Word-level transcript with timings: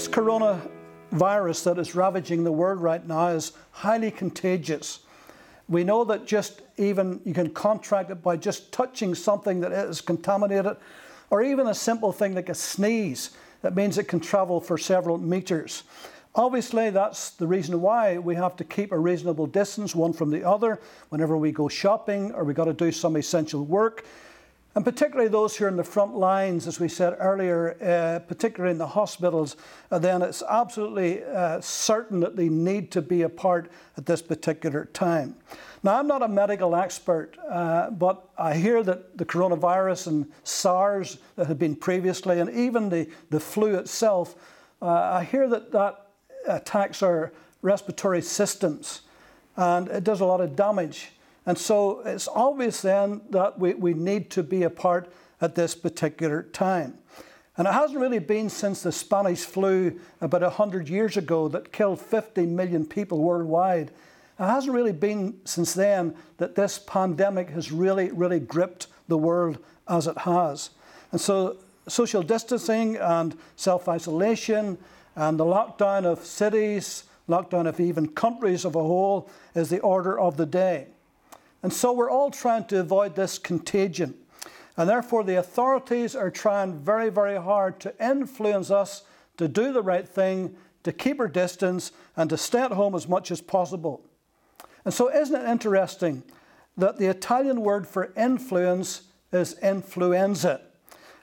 this 0.00 0.08
coronavirus 0.08 1.64
that 1.64 1.78
is 1.78 1.94
ravaging 1.94 2.42
the 2.42 2.50
world 2.50 2.80
right 2.80 3.06
now 3.06 3.28
is 3.28 3.52
highly 3.70 4.10
contagious. 4.10 5.00
We 5.68 5.84
know 5.84 6.04
that 6.04 6.26
just 6.26 6.62
even 6.78 7.20
you 7.26 7.34
can 7.34 7.50
contract 7.50 8.10
it 8.10 8.22
by 8.22 8.38
just 8.38 8.72
touching 8.72 9.14
something 9.14 9.60
that 9.60 9.72
is 9.72 10.00
contaminated, 10.00 10.78
or 11.28 11.42
even 11.42 11.66
a 11.66 11.74
simple 11.74 12.12
thing 12.12 12.34
like 12.34 12.48
a 12.48 12.54
sneeze. 12.54 13.36
That 13.60 13.76
means 13.76 13.98
it 13.98 14.04
can 14.04 14.20
travel 14.20 14.58
for 14.58 14.78
several 14.78 15.18
meters. 15.18 15.82
Obviously, 16.34 16.88
that's 16.88 17.32
the 17.32 17.46
reason 17.46 17.78
why 17.82 18.16
we 18.16 18.34
have 18.36 18.56
to 18.56 18.64
keep 18.64 18.92
a 18.92 18.98
reasonable 18.98 19.48
distance 19.48 19.94
one 19.94 20.14
from 20.14 20.30
the 20.30 20.42
other 20.48 20.80
whenever 21.10 21.36
we 21.36 21.52
go 21.52 21.68
shopping 21.68 22.32
or 22.32 22.44
we 22.44 22.54
got 22.54 22.64
to 22.64 22.72
do 22.72 22.90
some 22.90 23.16
essential 23.16 23.66
work. 23.66 24.06
And 24.76 24.84
particularly 24.84 25.28
those 25.28 25.56
who 25.56 25.64
are 25.64 25.68
in 25.68 25.76
the 25.76 25.84
front 25.84 26.14
lines, 26.14 26.68
as 26.68 26.78
we 26.78 26.88
said 26.88 27.16
earlier, 27.18 27.76
uh, 27.82 28.20
particularly 28.20 28.70
in 28.70 28.78
the 28.78 28.86
hospitals, 28.86 29.56
uh, 29.90 29.98
then 29.98 30.22
it's 30.22 30.44
absolutely 30.48 31.24
uh, 31.24 31.60
certain 31.60 32.20
that 32.20 32.36
they 32.36 32.48
need 32.48 32.92
to 32.92 33.02
be 33.02 33.22
apart 33.22 33.70
at 33.96 34.06
this 34.06 34.22
particular 34.22 34.84
time. 34.92 35.34
Now, 35.82 35.98
I'm 35.98 36.06
not 36.06 36.22
a 36.22 36.28
medical 36.28 36.76
expert, 36.76 37.36
uh, 37.48 37.90
but 37.90 38.28
I 38.38 38.54
hear 38.54 38.84
that 38.84 39.18
the 39.18 39.24
coronavirus 39.24 40.06
and 40.06 40.30
SARS 40.44 41.18
that 41.34 41.48
had 41.48 41.58
been 41.58 41.74
previously, 41.74 42.38
and 42.38 42.48
even 42.50 42.90
the, 42.90 43.08
the 43.30 43.40
flu 43.40 43.74
itself, 43.74 44.36
uh, 44.80 44.86
I 44.86 45.24
hear 45.24 45.48
that 45.48 45.72
that 45.72 46.06
attacks 46.46 47.02
our 47.02 47.32
respiratory 47.62 48.22
systems 48.22 49.02
and 49.56 49.88
it 49.88 50.04
does 50.04 50.20
a 50.20 50.24
lot 50.24 50.40
of 50.40 50.56
damage. 50.56 51.12
And 51.50 51.58
so 51.58 52.02
it's 52.06 52.28
obvious 52.28 52.80
then 52.80 53.22
that 53.30 53.58
we, 53.58 53.74
we 53.74 53.92
need 53.92 54.30
to 54.30 54.44
be 54.44 54.62
apart 54.62 55.12
at 55.40 55.56
this 55.56 55.74
particular 55.74 56.44
time. 56.44 56.98
And 57.56 57.66
it 57.66 57.74
hasn't 57.74 57.98
really 57.98 58.20
been 58.20 58.48
since 58.48 58.84
the 58.84 58.92
Spanish 58.92 59.40
flu 59.40 59.98
about 60.20 60.42
100 60.42 60.88
years 60.88 61.16
ago 61.16 61.48
that 61.48 61.72
killed 61.72 62.00
50 62.00 62.46
million 62.46 62.86
people 62.86 63.18
worldwide. 63.18 63.88
It 64.38 64.44
hasn't 64.44 64.72
really 64.72 64.92
been 64.92 65.40
since 65.44 65.74
then 65.74 66.14
that 66.36 66.54
this 66.54 66.78
pandemic 66.78 67.50
has 67.50 67.72
really, 67.72 68.12
really 68.12 68.38
gripped 68.38 68.86
the 69.08 69.18
world 69.18 69.58
as 69.88 70.06
it 70.06 70.18
has. 70.18 70.70
And 71.10 71.20
so 71.20 71.56
social 71.88 72.22
distancing 72.22 72.94
and 72.94 73.36
self 73.56 73.88
isolation 73.88 74.78
and 75.16 75.36
the 75.36 75.44
lockdown 75.44 76.04
of 76.04 76.24
cities, 76.24 77.02
lockdown 77.28 77.66
of 77.66 77.80
even 77.80 78.06
countries 78.06 78.64
of 78.64 78.76
a 78.76 78.84
whole, 78.84 79.28
is 79.56 79.68
the 79.68 79.80
order 79.80 80.16
of 80.16 80.36
the 80.36 80.46
day. 80.46 80.86
And 81.62 81.72
so 81.72 81.92
we're 81.92 82.10
all 82.10 82.30
trying 82.30 82.64
to 82.66 82.80
avoid 82.80 83.16
this 83.16 83.38
contagion. 83.38 84.14
And 84.76 84.88
therefore, 84.88 85.24
the 85.24 85.38
authorities 85.38 86.16
are 86.16 86.30
trying 86.30 86.78
very, 86.78 87.10
very 87.10 87.36
hard 87.36 87.80
to 87.80 87.94
influence 88.04 88.70
us 88.70 89.02
to 89.36 89.48
do 89.48 89.72
the 89.72 89.82
right 89.82 90.08
thing, 90.08 90.56
to 90.84 90.92
keep 90.92 91.20
our 91.20 91.28
distance, 91.28 91.92
and 92.16 92.30
to 92.30 92.36
stay 92.36 92.62
at 92.62 92.72
home 92.72 92.94
as 92.94 93.08
much 93.08 93.30
as 93.30 93.40
possible. 93.40 94.02
And 94.84 94.94
so, 94.94 95.10
isn't 95.10 95.34
it 95.34 95.48
interesting 95.48 96.22
that 96.76 96.98
the 96.98 97.06
Italian 97.06 97.60
word 97.60 97.86
for 97.86 98.12
influence 98.16 99.02
is 99.32 99.58
influenza? 99.62 100.62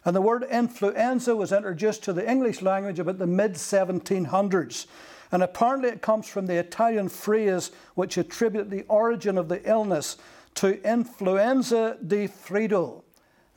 And 0.05 0.15
the 0.15 0.21
word 0.21 0.43
influenza 0.49 1.35
was 1.35 1.51
introduced 1.51 2.03
to 2.03 2.13
the 2.13 2.29
English 2.29 2.61
language 2.61 2.99
about 2.99 3.17
the 3.17 3.27
mid 3.27 3.53
1700s. 3.53 4.85
And 5.31 5.43
apparently 5.43 5.89
it 5.89 6.01
comes 6.01 6.27
from 6.27 6.45
the 6.45 6.57
Italian 6.57 7.09
phrase 7.09 7.71
which 7.95 8.17
attributed 8.17 8.71
the 8.71 8.85
origin 8.87 9.37
of 9.37 9.49
the 9.49 9.67
illness 9.69 10.17
to 10.55 10.81
influenza 10.89 11.97
di 12.05 12.27
freddo, 12.27 13.03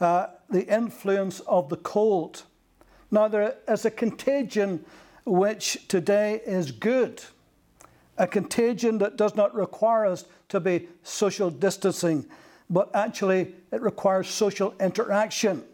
uh, 0.00 0.26
the 0.50 0.66
influence 0.66 1.40
of 1.40 1.68
the 1.68 1.76
cold. 1.76 2.42
Now, 3.10 3.28
there 3.28 3.56
is 3.68 3.84
a 3.84 3.90
contagion 3.90 4.84
which 5.24 5.88
today 5.88 6.40
is 6.44 6.72
good, 6.72 7.22
a 8.18 8.26
contagion 8.26 8.98
that 8.98 9.16
does 9.16 9.34
not 9.34 9.54
require 9.54 10.06
us 10.06 10.24
to 10.48 10.60
be 10.60 10.88
social 11.02 11.50
distancing, 11.50 12.26
but 12.68 12.90
actually 12.94 13.54
it 13.72 13.80
requires 13.80 14.28
social 14.28 14.74
interaction, 14.80 15.64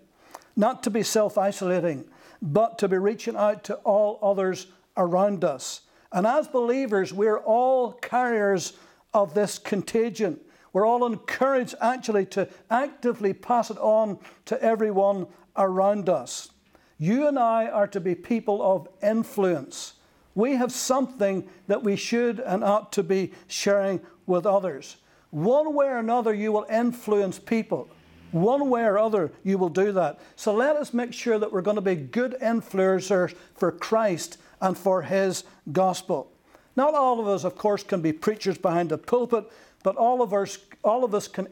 not 0.55 0.83
to 0.83 0.91
be 0.91 1.03
self 1.03 1.37
isolating, 1.37 2.05
but 2.41 2.79
to 2.79 2.89
be 2.89 2.99
reaching 2.99 3.37
out 3.37 3.65
to 3.65 3.75
all 3.77 4.19
others 4.23 4.67
around 4.97 5.45
us. 5.45 5.83
And 6.13 6.27
as 6.27 6.49
believers, 6.49 7.13
we're 7.13 7.39
all 7.39 7.93
carriers 7.93 8.75
of 9.13 9.35
this 9.35 9.59
contagion. 9.59 10.41
We're 10.73 10.87
all 10.87 11.07
encouraged 11.07 11.75
actually 11.81 12.27
to 12.27 12.49
actively 12.71 13.33
pass 13.33 13.71
it 13.71 13.79
on 13.79 14.19
to 14.47 14.63
everyone 14.63 15.27
around 15.57 16.09
us. 16.09 16.51
You 16.99 17.29
and 17.29 17.39
I 17.39 17.67
are 17.67 17.87
to 17.89 18.01
be 18.01 18.15
people 18.15 18.63
of 18.63 18.89
influence. 19.03 19.95
We 20.35 20.57
have 20.57 20.73
something 20.73 21.49
that 21.67 21.83
we 21.83 21.97
should 21.97 22.41
and 22.41 22.63
ought 22.63 22.93
to 22.93 23.03
be 23.03 23.33
sharing 23.47 24.01
with 24.27 24.45
others. 24.45 24.97
One 25.31 25.75
way 25.75 25.87
or 25.87 25.99
another, 25.99 26.35
you 26.35 26.53
will 26.53 26.67
influence 26.71 27.39
people. 27.39 27.89
One 28.33 28.69
way 28.69 28.83
or 28.83 28.99
other, 28.99 29.33
you 29.45 29.57
will 29.57 29.69
do 29.69 29.93
that. 29.93 30.21
So 30.37 30.55
let 30.55 30.77
us 30.77 30.93
make 30.93 31.13
sure 31.13 31.39
that 31.39 31.53
we're 31.53 31.63
going 31.63 31.77
to 31.77 31.81
be 31.81 31.95
good 31.95 32.37
influencers 32.43 33.35
for 33.55 33.73
Christ 33.73 34.39
and 34.67 34.77
for 34.77 35.03
His 35.03 35.45
gospel. 35.71 36.33
Not 36.75 36.95
all 36.95 37.21
of 37.21 37.29
us, 37.29 37.45
of 37.45 37.57
course, 37.57 37.85
can 37.85 38.03
be 38.03 38.13
preachers 38.13 38.59
behind 38.59 38.91
the 38.91 38.99
pulpit, 38.99 39.51
but 39.85 39.97
all 39.97 40.21
of 40.21 40.35
us, 40.35 40.59
all 40.83 41.05
of 41.05 41.15
us 41.15 41.29
can 41.29 41.47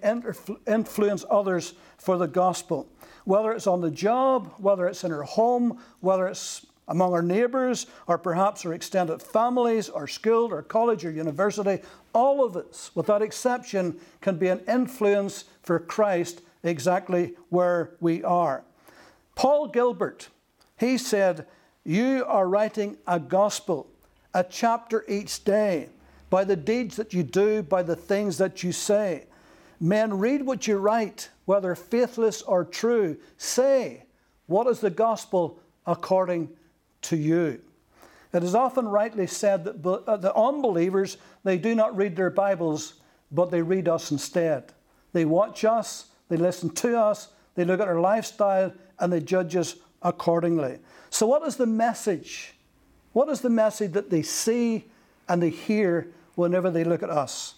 influence 0.67 1.25
others 1.31 1.75
for 1.97 2.19
the 2.19 2.27
gospel. 2.27 2.89
Whether 3.25 3.53
it's 3.53 3.69
on 3.69 3.81
the 3.81 3.91
job, 3.91 4.53
whether 4.59 4.89
it's 4.89 5.05
in 5.05 5.13
our 5.13 5.23
home, 5.23 5.79
whether 6.01 6.27
it's 6.27 6.67
among 6.89 7.13
our 7.13 7.23
neighbours, 7.23 7.87
or 8.09 8.19
perhaps 8.19 8.67
our 8.67 8.75
extended 8.75 9.23
families, 9.23 9.89
or 9.89 10.07
school, 10.07 10.53
or 10.53 10.61
college, 10.61 11.05
or 11.05 11.11
university, 11.11 11.83
all 12.13 12.45
of 12.45 12.57
us, 12.57 12.91
without 12.95 13.23
exception, 13.23 13.99
can 14.21 14.37
be 14.37 14.49
an 14.49 14.61
influence 14.69 15.45
for 15.63 15.79
Christ 15.79 16.43
exactly 16.65 17.35
where 17.49 17.93
we 18.01 18.23
are. 18.25 18.65
Paul 19.37 19.69
Gilbert, 19.69 20.29
he 20.77 20.99
said, 20.99 21.47
You 21.85 22.25
are 22.27 22.49
writing 22.49 22.97
a 23.07 23.21
gospel 23.21 23.89
a 24.35 24.43
chapter 24.43 25.05
each 25.09 25.45
day 25.45 25.89
by 26.29 26.45
the 26.45 26.57
deeds 26.57 26.97
that 26.97 27.15
you 27.15 27.23
do, 27.23 27.63
by 27.63 27.83
the 27.83 27.95
things 27.95 28.39
that 28.39 28.63
you 28.63 28.73
say. 28.73 29.27
Men, 29.79 30.19
read 30.19 30.45
what 30.45 30.67
you 30.67 30.77
write, 30.79 31.31
whether 31.45 31.75
faithless 31.75 32.43
or 32.43 32.65
true. 32.65 33.17
Say, 33.37 34.05
what 34.47 34.67
is 34.67 34.81
the 34.81 34.91
gospel 34.91 35.61
according 35.87 36.51
to 37.03 37.17
you? 37.17 37.61
It 38.33 38.43
is 38.43 38.57
often 38.57 38.89
rightly 38.89 39.29
said 39.29 39.65
that 39.65 39.87
uh, 39.87 40.17
the 40.17 40.35
unbelievers, 40.35 41.19
they 41.45 41.57
do 41.57 41.75
not 41.75 41.97
read 41.97 42.17
their 42.17 42.31
Bibles, 42.31 42.95
but 43.31 43.53
they 43.53 43.63
read 43.63 43.89
us 43.89 44.11
instead. 44.11 44.73
They 45.13 45.25
watch 45.25 45.65
us, 45.65 46.07
they 46.29 46.37
listen 46.37 46.71
to 46.71 46.99
us, 46.99 47.29
they 47.55 47.65
look 47.65 47.81
at 47.81 47.87
our 47.87 48.01
lifestyle, 48.01 48.73
and 48.99 49.13
they 49.13 49.21
judge 49.21 49.55
us 49.55 49.77
accordingly. 50.03 50.79
So, 51.15 51.29
what 51.29 51.47
is 51.47 51.55
the 51.55 51.67
message 51.67 52.55
what 53.13 53.29
is 53.29 53.41
the 53.41 53.49
message 53.49 53.93
that 53.93 54.11
they 54.11 54.23
see 54.23 54.87
and 55.29 55.41
they 55.41 55.51
hear 55.51 56.09
whenever 56.35 56.69
they 56.73 56.83
look 56.83 57.05
at 57.05 57.11
us? 57.11 57.55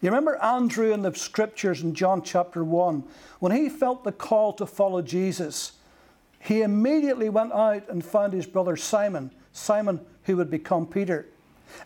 You 0.00 0.08
remember 0.08 0.42
Andrew 0.42 0.90
in 0.94 1.02
the 1.02 1.14
scriptures 1.14 1.82
in 1.82 1.94
John 1.94 2.22
chapter 2.22 2.64
1, 2.64 3.04
when 3.40 3.52
he 3.52 3.68
felt 3.68 4.04
the 4.04 4.12
call 4.12 4.54
to 4.54 4.64
follow 4.64 5.02
Jesus, 5.02 5.72
he 6.38 6.62
immediately 6.62 7.28
went 7.28 7.52
out 7.52 7.90
and 7.90 8.02
found 8.02 8.32
his 8.32 8.46
brother 8.46 8.78
Simon, 8.78 9.30
Simon 9.52 10.00
who 10.22 10.38
would 10.38 10.50
become 10.50 10.86
Peter. 10.86 11.26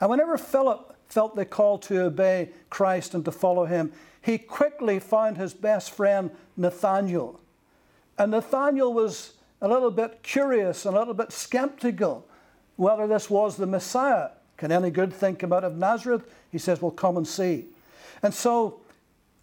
And 0.01 0.09
whenever 0.09 0.39
Philip 0.39 0.95
felt 1.09 1.35
the 1.35 1.45
call 1.45 1.79
to 1.79 2.05
obey 2.05 2.51
Christ 2.69 3.15
and 3.15 3.25
to 3.25 3.33
follow 3.33 3.65
him, 3.65 3.93
he 4.23 4.39
quickly 4.39 5.01
found 5.01 5.37
his 5.37 5.53
best 5.53 5.91
friend 5.91 6.31
Nathaniel. 6.57 7.41
And 8.17 8.31
Nathaniel 8.31 8.95
was 8.95 9.33
a 9.61 9.69
little 9.69 9.91
bit 9.91 10.23
curious, 10.23 10.87
and 10.87 10.97
a 10.97 10.99
little 10.99 11.15
bit 11.15 11.33
skeptical 11.33 12.27
whether 12.77 13.07
this 13.07 13.29
was 13.29 13.57
the 13.57 13.67
Messiah. 13.67 14.31
Can 14.57 14.73
any 14.73 14.91
good 14.91 15.13
thing 15.13 15.37
come 15.37 15.53
out 15.53 15.65
of 15.65 15.77
Nazareth? 15.77 16.35
He 16.51 16.59
says, 16.59 16.81
Well, 16.81 16.91
come 16.91 17.17
and 17.19 17.29
see. 17.29 17.67
And 18.23 18.33
so 18.33 18.81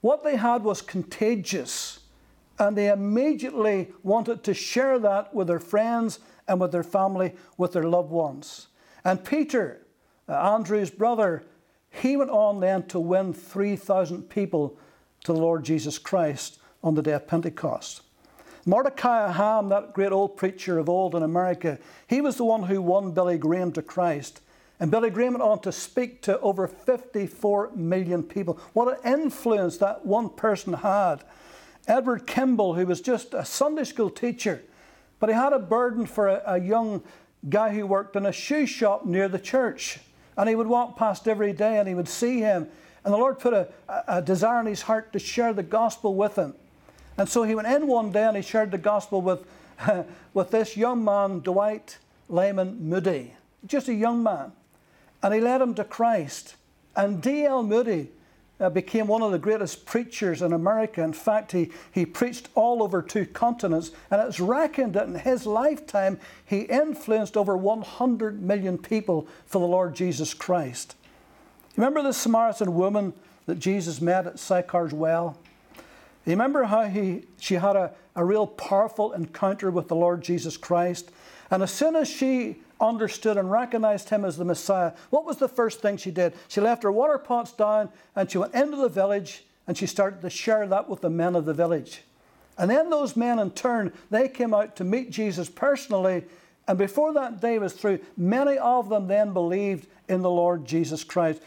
what 0.01 0.23
they 0.23 0.35
had 0.35 0.63
was 0.63 0.81
contagious. 0.81 1.99
And 2.59 2.75
they 2.75 2.89
immediately 2.89 3.93
wanted 4.01 4.43
to 4.43 4.53
share 4.53 4.97
that 4.99 5.33
with 5.33 5.47
their 5.47 5.59
friends 5.59 6.19
and 6.47 6.59
with 6.59 6.71
their 6.71 6.83
family, 6.83 7.35
with 7.57 7.73
their 7.73 7.83
loved 7.83 8.09
ones. 8.09 8.67
And 9.03 9.23
Peter, 9.23 9.85
uh, 10.27 10.55
Andrew's 10.55 10.89
brother, 10.89 11.43
he 11.91 12.17
went 12.17 12.31
on 12.31 12.59
then 12.59 12.87
to 12.87 12.99
win 12.99 13.33
3,000 13.33 14.23
people 14.23 14.77
to 15.23 15.33
the 15.33 15.39
Lord 15.39 15.63
Jesus 15.63 15.99
Christ 15.99 16.59
on 16.83 16.95
the 16.95 17.03
day 17.03 17.13
of 17.13 17.27
Pentecost. 17.27 18.01
Mordecai 18.67 19.31
Ham, 19.31 19.69
that 19.69 19.93
great 19.93 20.11
old 20.11 20.35
preacher 20.35 20.77
of 20.77 20.89
old 20.89 21.15
in 21.15 21.23
America, 21.23 21.79
he 22.05 22.19
was 22.19 22.35
the 22.35 22.43
one 22.43 22.63
who 22.63 22.81
won 22.81 23.13
Billy 23.13 23.37
Graham 23.37 23.71
to 23.71 23.81
Christ. 23.81 24.41
And 24.77 24.91
Billy 24.91 25.09
Graham 25.09 25.35
went 25.35 25.41
on 25.41 25.61
to 25.61 25.71
speak 25.71 26.21
to 26.23 26.37
over 26.41 26.67
54 26.67 27.71
million 27.75 28.23
people. 28.23 28.59
What 28.73 29.05
an 29.05 29.21
influence 29.21 29.77
that 29.77 30.05
one 30.05 30.27
person 30.27 30.73
had. 30.73 31.23
Edward 31.87 32.27
Kimball, 32.27 32.75
who 32.75 32.85
was 32.85 32.99
just 32.99 33.33
a 33.33 33.45
Sunday 33.45 33.85
school 33.85 34.09
teacher, 34.09 34.61
but 35.21 35.29
he 35.29 35.35
had 35.35 35.53
a 35.53 35.59
burden 35.59 36.05
for 36.05 36.27
a, 36.27 36.43
a 36.45 36.59
young 36.59 37.01
guy 37.47 37.73
who 37.73 37.87
worked 37.87 38.17
in 38.17 38.25
a 38.25 38.33
shoe 38.33 38.65
shop 38.65 39.05
near 39.05 39.29
the 39.29 39.39
church. 39.39 39.99
And 40.35 40.49
he 40.49 40.55
would 40.55 40.67
walk 40.67 40.97
past 40.97 41.25
every 41.29 41.53
day 41.53 41.77
and 41.79 41.87
he 41.87 41.95
would 41.95 42.09
see 42.09 42.41
him. 42.41 42.67
And 43.05 43.13
the 43.13 43.17
Lord 43.17 43.39
put 43.39 43.53
a, 43.53 43.69
a 44.09 44.21
desire 44.21 44.59
in 44.59 44.65
his 44.65 44.81
heart 44.81 45.13
to 45.13 45.19
share 45.19 45.53
the 45.53 45.63
gospel 45.63 46.15
with 46.15 46.35
him. 46.35 46.53
And 47.17 47.27
so 47.27 47.43
he 47.43 47.55
went 47.55 47.67
in 47.67 47.87
one 47.87 48.11
day 48.11 48.23
and 48.23 48.37
he 48.37 48.43
shared 48.43 48.71
the 48.71 48.77
gospel 48.77 49.21
with, 49.21 49.45
with 50.33 50.51
this 50.51 50.77
young 50.77 51.03
man, 51.03 51.39
Dwight 51.39 51.97
Lyman 52.29 52.89
Moody, 52.89 53.33
just 53.65 53.87
a 53.87 53.93
young 53.93 54.21
man. 54.23 54.51
And 55.23 55.33
he 55.33 55.41
led 55.41 55.61
him 55.61 55.73
to 55.75 55.83
Christ. 55.83 56.55
And 56.95 57.21
D.L. 57.21 57.63
Moody 57.63 58.09
uh, 58.59 58.69
became 58.69 59.07
one 59.07 59.21
of 59.21 59.31
the 59.31 59.39
greatest 59.39 59.85
preachers 59.85 60.41
in 60.41 60.53
America. 60.53 61.03
In 61.03 61.13
fact, 61.13 61.51
he, 61.51 61.71
he 61.91 62.05
preached 62.05 62.49
all 62.55 62.81
over 62.81 63.01
two 63.01 63.25
continents, 63.25 63.91
and 64.09 64.21
it's 64.21 64.39
reckoned 64.39 64.93
that 64.93 65.07
in 65.07 65.15
his 65.15 65.45
lifetime 65.45 66.19
he 66.45 66.61
influenced 66.61 67.37
over 67.37 67.55
100 67.55 68.41
million 68.41 68.77
people 68.77 69.27
for 69.45 69.59
the 69.59 69.67
Lord 69.67 69.95
Jesus 69.95 70.33
Christ. 70.33 70.95
Remember 71.75 72.01
the 72.01 72.13
Samaritan 72.13 72.73
woman 72.73 73.13
that 73.45 73.59
Jesus 73.59 74.01
met 74.01 74.25
at 74.25 74.39
Sychar's 74.39 74.93
well? 74.93 75.37
Remember 76.31 76.65
how 76.65 76.83
he, 76.83 77.23
she 77.39 77.55
had 77.55 77.75
a, 77.75 77.93
a 78.15 78.23
real 78.23 78.47
powerful 78.47 79.13
encounter 79.13 79.71
with 79.71 79.87
the 79.87 79.95
Lord 79.95 80.21
Jesus 80.21 80.57
Christ? 80.57 81.11
And 81.49 81.63
as 81.63 81.71
soon 81.71 81.95
as 81.95 82.09
she 82.09 82.57
understood 82.79 83.37
and 83.37 83.49
recognized 83.49 84.09
him 84.09 84.25
as 84.25 84.37
the 84.37 84.45
Messiah, 84.45 84.91
what 85.09 85.25
was 85.25 85.37
the 85.37 85.47
first 85.47 85.81
thing 85.81 85.97
she 85.97 86.11
did? 86.11 86.33
She 86.47 86.61
left 86.61 86.83
her 86.83 86.91
water 86.91 87.17
pots 87.17 87.51
down 87.51 87.89
and 88.15 88.29
she 88.29 88.37
went 88.37 88.53
into 88.53 88.77
the 88.77 88.89
village 88.89 89.45
and 89.67 89.77
she 89.77 89.87
started 89.87 90.21
to 90.21 90.29
share 90.29 90.67
that 90.67 90.89
with 90.89 91.01
the 91.01 91.09
men 91.09 91.35
of 91.35 91.45
the 91.45 91.53
village. 91.53 92.01
And 92.57 92.69
then 92.71 92.89
those 92.89 93.15
men, 93.15 93.39
in 93.39 93.51
turn, 93.51 93.93
they 94.09 94.27
came 94.27 94.53
out 94.53 94.75
to 94.77 94.83
meet 94.83 95.11
Jesus 95.11 95.49
personally. 95.49 96.25
And 96.67 96.77
before 96.77 97.13
that 97.13 97.39
day 97.39 97.59
was 97.59 97.73
through, 97.73 97.99
many 98.17 98.57
of 98.57 98.89
them 98.89 99.07
then 99.07 99.31
believed 99.31 99.87
in 100.09 100.21
the 100.21 100.29
Lord 100.29 100.65
Jesus 100.65 101.03
Christ. 101.03 101.41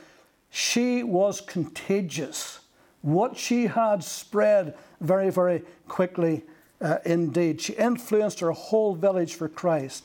She 0.50 1.02
was 1.02 1.40
contagious. 1.40 2.59
What 3.02 3.36
she 3.36 3.66
had 3.66 4.04
spread 4.04 4.76
very, 5.00 5.30
very 5.30 5.62
quickly 5.88 6.44
uh, 6.80 6.98
indeed. 7.04 7.60
She 7.60 7.74
influenced 7.74 8.40
her 8.40 8.52
whole 8.52 8.94
village 8.94 9.34
for 9.34 9.48
Christ. 9.48 10.04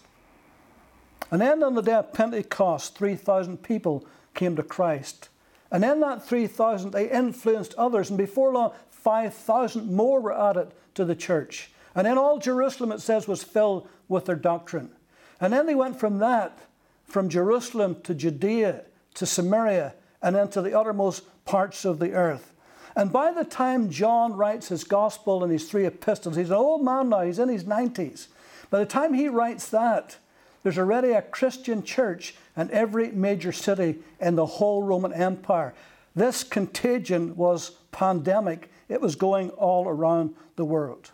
And 1.32 1.42
then 1.42 1.64
on 1.64 1.76
the 1.76 1.82
day 1.82 1.94
of 1.94 2.14
Pentecost, 2.14 2.98
3,000 2.98 3.64
people 3.64 4.06
came 4.34 4.56
to 4.56 4.64
Christ. 4.64 5.30
And 5.72 5.84
in 5.84 6.00
that 6.02 6.26
3,000, 6.26 6.92
they 6.92 7.10
influenced 7.10 7.74
others. 7.76 8.10
And 8.10 8.18
before 8.18 8.54
long, 8.54 8.74
5,000 8.92 9.92
more 9.92 10.20
were 10.20 10.38
added 10.38 10.74
to 10.94 11.06
the 11.06 11.16
church. 11.16 11.72
And 11.96 12.06
then 12.06 12.18
all 12.18 12.38
Jerusalem, 12.38 12.92
it 12.92 13.02
says, 13.02 13.28
was 13.28 13.44
filled 13.44 13.88
with 14.08 14.26
their 14.26 14.36
doctrine. 14.36 14.92
And 15.40 15.52
then 15.52 15.66
they 15.66 15.76
went 15.76 16.00
from 16.00 16.20
that, 16.20 16.58
from 17.06 17.30
Jerusalem 17.30 17.98
to 18.04 18.14
Judea 18.14 18.84
to 19.16 19.26
Samaria, 19.26 19.96
and 20.22 20.36
then 20.36 20.50
to 20.50 20.62
the 20.62 20.78
uttermost 20.78 21.24
parts 21.46 21.86
of 21.86 22.00
the 22.00 22.14
earth. 22.14 22.54
And 22.96 23.12
by 23.12 23.32
the 23.32 23.44
time 23.44 23.90
John 23.90 24.34
writes 24.34 24.70
his 24.70 24.84
gospel 24.84 25.44
and 25.44 25.52
his 25.52 25.70
three 25.70 25.86
epistles, 25.86 26.38
he's 26.38 26.50
an 26.50 26.56
old 26.56 26.84
man 26.84 27.10
now, 27.10 27.22
he's 27.22 27.40
in 27.40 27.50
his 27.50 27.66
90s. 27.66 28.28
By 28.70 28.80
the 28.80 28.86
time 28.86 29.14
he 29.14 29.28
writes 29.28 29.70
that, 29.70 30.18
there's 30.64 30.78
already 30.78 31.12
a 31.12 31.22
Christian 31.22 31.84
church 31.84 32.36
in 32.58 32.72
every 32.72 33.12
major 33.12 33.52
city 33.52 34.00
in 34.20 34.36
the 34.36 34.46
whole 34.46 34.82
Roman 34.82 35.14
Empire. 35.14 35.76
This 36.16 36.44
contagion 36.44 37.36
was 37.36 37.72
pandemic, 37.92 38.72
it 38.88 39.02
was 39.02 39.16
going 39.16 39.50
all 39.52 39.88
around 39.88 40.34
the 40.56 40.66
world. 40.66 41.12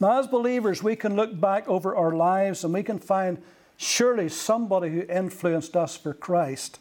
Now, 0.00 0.18
as 0.18 0.26
believers, 0.26 0.82
we 0.82 0.96
can 0.96 1.14
look 1.14 1.38
back 1.38 1.68
over 1.68 1.94
our 1.94 2.12
lives 2.12 2.64
and 2.64 2.74
we 2.74 2.82
can 2.82 2.98
find 2.98 3.40
surely 3.76 4.28
somebody 4.28 4.90
who 4.90 5.02
influenced 5.02 5.76
us 5.76 5.96
for 5.96 6.14
Christ. 6.14 6.78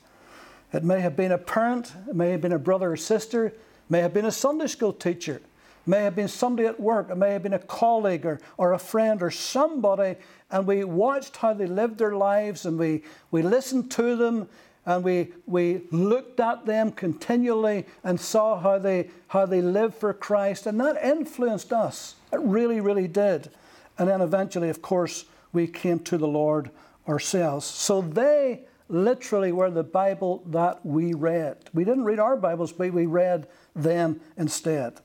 It 0.71 0.83
may 0.83 1.01
have 1.01 1.15
been 1.15 1.31
a 1.31 1.37
parent, 1.37 1.93
it 2.09 2.15
may 2.15 2.31
have 2.31 2.41
been 2.41 2.53
a 2.53 2.59
brother 2.59 2.93
or 2.93 2.97
sister, 2.97 3.53
may 3.89 3.99
have 3.99 4.13
been 4.13 4.25
a 4.25 4.31
Sunday 4.31 4.67
school 4.67 4.93
teacher, 4.93 5.41
may 5.85 6.03
have 6.03 6.15
been 6.15 6.27
somebody 6.27 6.67
at 6.67 6.79
work, 6.79 7.09
it 7.09 7.17
may 7.17 7.33
have 7.33 7.43
been 7.43 7.53
a 7.53 7.59
colleague 7.59 8.25
or, 8.25 8.39
or 8.57 8.73
a 8.73 8.79
friend 8.79 9.21
or 9.21 9.31
somebody, 9.31 10.15
and 10.51 10.65
we 10.65 10.83
watched 10.83 11.37
how 11.37 11.53
they 11.53 11.65
lived 11.65 11.97
their 11.97 12.15
lives 12.15 12.65
and 12.65 12.77
we, 12.77 13.03
we 13.31 13.41
listened 13.41 13.91
to 13.91 14.15
them 14.15 14.47
and 14.85 15.03
we, 15.03 15.31
we 15.45 15.81
looked 15.91 16.39
at 16.39 16.65
them 16.65 16.91
continually 16.91 17.85
and 18.03 18.19
saw 18.19 18.59
how 18.59 18.77
they, 18.77 19.09
how 19.27 19.45
they 19.45 19.61
lived 19.61 19.95
for 19.95 20.13
Christ, 20.13 20.65
and 20.65 20.79
that 20.81 21.01
influenced 21.03 21.71
us. 21.71 22.15
It 22.33 22.39
really, 22.41 22.81
really 22.81 23.07
did. 23.07 23.49
And 23.97 24.09
then 24.09 24.21
eventually, 24.21 24.69
of 24.69 24.81
course, 24.81 25.25
we 25.53 25.67
came 25.67 25.99
to 25.99 26.17
the 26.17 26.27
Lord 26.27 26.69
ourselves. 27.07 27.65
So 27.65 28.01
they 28.01 28.61
literally 28.89 29.51
were 29.51 29.71
the 29.71 29.83
Bible 29.83 30.43
that 30.47 30.85
we 30.85 31.13
read. 31.13 31.57
We 31.73 31.83
didn't 31.83 32.05
read 32.05 32.19
our 32.19 32.37
Bibles, 32.37 32.71
but 32.71 32.93
we 32.93 33.05
read 33.05 33.47
them 33.75 34.21
instead. 34.37 34.99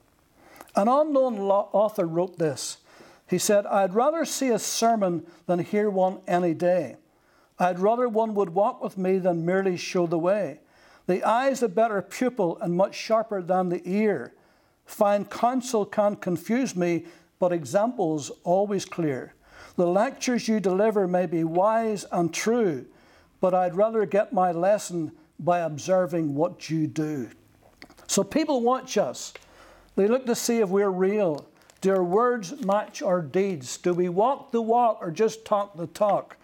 An 0.75 0.89
unknown 0.89 1.39
author 1.41 2.07
wrote 2.07 2.39
this. 2.39 2.79
He 3.29 3.39
said, 3.39 3.67
I'd 3.67 3.95
rather 3.95 4.25
see 4.25 4.49
a 4.49 4.59
sermon 4.59 5.27
than 5.47 5.59
hear 5.59 5.91
one 5.91 6.21
any 6.27 6.55
day. 6.55 6.97
I'd 7.59 7.79
rather 7.79 8.09
one 8.09 8.35
would 8.35 8.51
walk 8.51 8.83
with 8.83 8.97
me 8.97 9.19
than 9.19 9.45
merely 9.45 9.77
show 9.77 10.07
the 10.07 10.19
way. 10.19 10.61
The 11.07 11.25
eye's 11.25 11.63
a 11.63 11.69
better 11.69 12.01
pupil 12.03 12.59
and 12.61 12.77
much 12.77 12.95
sharper 12.95 13.43
than 13.43 13.69
the 13.69 13.83
ear. 13.85 14.35
Fine 14.85 15.27
counsel 15.27 15.85
can 15.85 16.17
confuse 16.17 16.77
me, 16.77 17.07
but 17.39 17.53
examples 17.53 18.31
always 18.45 18.85
clear. 18.85 19.35
The 19.77 19.87
lectures 19.87 20.49
you 20.49 20.61
deliver 20.61 21.07
may 21.07 21.27
be 21.27 21.45
wise 21.45 22.05
and 22.11 22.33
true, 22.33 22.87
but 23.41 23.55
I'd 23.55 23.77
rather 23.77 24.05
get 24.07 24.33
my 24.33 24.53
lesson 24.53 25.13
by 25.39 25.61
observing 25.61 26.35
what 26.35 26.69
you 26.71 26.87
do. 26.87 27.29
So 28.07 28.25
people 28.25 28.61
watch 28.63 28.99
us. 28.99 29.33
They 29.97 30.09
look 30.09 30.27
to 30.27 30.35
see 30.35 30.59
if 30.59 30.69
we're 30.69 30.91
real. 30.91 31.47
Do 31.81 31.91
our 31.91 32.03
words 32.03 32.65
match 32.65 33.03
our 33.03 33.21
deeds? 33.21 33.77
Do 33.77 33.95
we 33.95 34.09
walk 34.09 34.51
the 34.51 34.63
walk 34.63 34.99
or 35.01 35.11
just 35.11 35.45
talk 35.45 35.77
the 35.77 35.87
talk? 35.87 36.37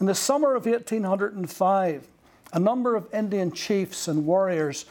In 0.00 0.06
the 0.06 0.14
summer 0.14 0.54
of 0.54 0.66
1805, 0.66 2.06
a 2.52 2.58
number 2.58 2.94
of 2.94 3.12
Indian 3.12 3.50
chiefs 3.50 4.06
and 4.06 4.26
warriors 4.26 4.86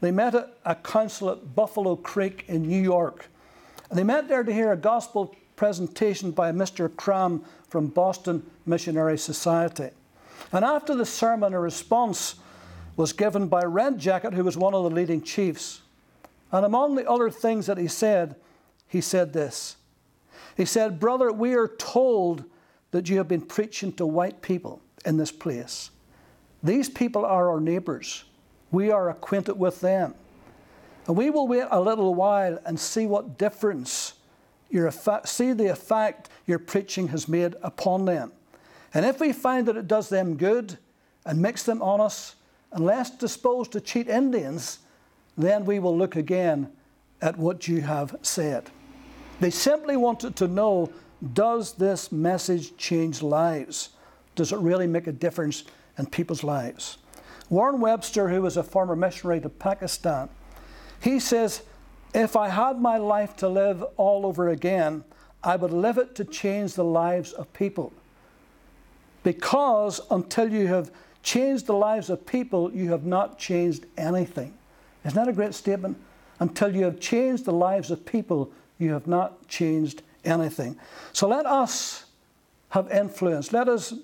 they 0.00 0.10
met 0.10 0.34
at 0.34 0.56
a 0.64 0.74
council 0.74 1.30
at 1.30 1.54
Buffalo 1.54 1.96
Creek 1.96 2.44
in 2.48 2.62
New 2.62 2.82
York. 2.82 3.26
And 3.88 3.98
they 3.98 4.04
met 4.04 4.28
there 4.28 4.44
to 4.44 4.52
hear 4.52 4.72
a 4.72 4.76
gospel 4.76 5.34
presentation 5.56 6.30
by 6.30 6.52
Mr. 6.52 6.94
Cram 6.94 7.42
from 7.68 7.86
Boston 7.88 8.44
Missionary 8.66 9.16
Society. 9.16 9.90
And 10.52 10.64
after 10.64 10.94
the 10.94 11.06
sermon, 11.06 11.52
a 11.52 11.60
response 11.60 12.36
was 12.96 13.12
given 13.12 13.48
by 13.48 13.62
Red 13.62 13.98
Jacket, 13.98 14.34
who 14.34 14.44
was 14.44 14.56
one 14.56 14.74
of 14.74 14.84
the 14.84 14.90
leading 14.90 15.22
chiefs. 15.22 15.82
And 16.52 16.64
among 16.64 16.94
the 16.94 17.08
other 17.08 17.30
things 17.30 17.66
that 17.66 17.78
he 17.78 17.88
said, 17.88 18.36
he 18.88 19.00
said 19.00 19.32
this. 19.32 19.76
He 20.56 20.64
said, 20.64 20.98
Brother, 20.98 21.32
we 21.32 21.54
are 21.54 21.68
told 21.68 22.44
that 22.92 23.08
you 23.08 23.18
have 23.18 23.28
been 23.28 23.42
preaching 23.42 23.92
to 23.94 24.06
white 24.06 24.40
people 24.40 24.80
in 25.04 25.16
this 25.16 25.32
place. 25.32 25.90
These 26.62 26.88
people 26.88 27.24
are 27.24 27.50
our 27.50 27.60
neighbors. 27.60 28.24
We 28.70 28.90
are 28.90 29.10
acquainted 29.10 29.58
with 29.58 29.80
them. 29.80 30.14
And 31.06 31.16
we 31.16 31.30
will 31.30 31.46
wait 31.46 31.66
a 31.70 31.80
little 31.80 32.14
while 32.14 32.58
and 32.64 32.80
see 32.80 33.06
what 33.06 33.38
difference 33.38 34.14
your 34.70 34.86
effect, 34.86 35.28
see 35.28 35.52
the 35.52 35.68
effect 35.68 36.28
your 36.46 36.58
preaching 36.58 37.08
has 37.08 37.28
made 37.28 37.54
upon 37.62 38.04
them. 38.06 38.32
And 38.94 39.04
if 39.04 39.20
we 39.20 39.32
find 39.32 39.66
that 39.68 39.76
it 39.76 39.86
does 39.86 40.08
them 40.08 40.36
good 40.36 40.78
and 41.24 41.40
makes 41.40 41.62
them 41.62 41.82
honest 41.82 42.36
and 42.72 42.84
less 42.84 43.10
disposed 43.10 43.72
to 43.72 43.80
cheat 43.80 44.08
Indians, 44.08 44.80
then 45.36 45.64
we 45.64 45.78
will 45.78 45.96
look 45.96 46.16
again 46.16 46.70
at 47.20 47.38
what 47.38 47.68
you 47.68 47.80
have 47.82 48.16
said. 48.22 48.70
They 49.40 49.50
simply 49.50 49.96
wanted 49.96 50.36
to 50.36 50.48
know 50.48 50.90
does 51.32 51.72
this 51.72 52.12
message 52.12 52.76
change 52.76 53.22
lives? 53.22 53.90
Does 54.34 54.52
it 54.52 54.58
really 54.58 54.86
make 54.86 55.06
a 55.06 55.12
difference 55.12 55.64
in 55.98 56.06
people's 56.06 56.44
lives? 56.44 56.98
Warren 57.48 57.80
Webster, 57.80 58.28
who 58.28 58.42
was 58.42 58.56
a 58.56 58.62
former 58.62 58.96
missionary 58.96 59.40
to 59.40 59.48
Pakistan, 59.48 60.28
he 61.00 61.20
says, 61.20 61.62
If 62.14 62.36
I 62.36 62.48
had 62.48 62.80
my 62.80 62.98
life 62.98 63.36
to 63.36 63.48
live 63.48 63.82
all 63.96 64.26
over 64.26 64.48
again, 64.48 65.04
I 65.42 65.56
would 65.56 65.72
live 65.72 65.96
it 65.98 66.14
to 66.16 66.24
change 66.24 66.74
the 66.74 66.84
lives 66.84 67.32
of 67.32 67.52
people. 67.52 67.92
Because 69.26 70.00
until 70.12 70.52
you 70.52 70.68
have 70.68 70.92
changed 71.24 71.66
the 71.66 71.74
lives 71.74 72.10
of 72.10 72.24
people, 72.24 72.72
you 72.72 72.92
have 72.92 73.04
not 73.04 73.40
changed 73.40 73.84
anything. 73.98 74.54
Isn't 75.04 75.16
that 75.16 75.26
a 75.26 75.32
great 75.32 75.52
statement? 75.52 76.00
Until 76.38 76.76
you 76.76 76.84
have 76.84 77.00
changed 77.00 77.44
the 77.44 77.52
lives 77.52 77.90
of 77.90 78.06
people, 78.06 78.52
you 78.78 78.92
have 78.92 79.08
not 79.08 79.48
changed 79.48 80.04
anything. 80.24 80.78
So 81.12 81.26
let 81.26 81.44
us 81.44 82.04
have 82.68 82.88
influence. 82.92 83.52
Let 83.52 83.68
us 83.68 83.94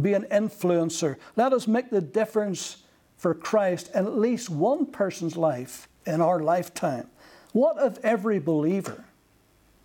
be 0.00 0.14
an 0.14 0.22
influencer. 0.32 1.16
Let 1.36 1.52
us 1.52 1.68
make 1.68 1.90
the 1.90 2.00
difference 2.00 2.78
for 3.18 3.34
Christ 3.34 3.90
in 3.94 4.06
at 4.06 4.16
least 4.16 4.48
one 4.48 4.86
person's 4.86 5.36
life 5.36 5.88
in 6.06 6.22
our 6.22 6.40
lifetime. 6.40 7.06
What 7.52 7.76
of 7.76 7.98
every 8.02 8.38
believer, 8.38 9.04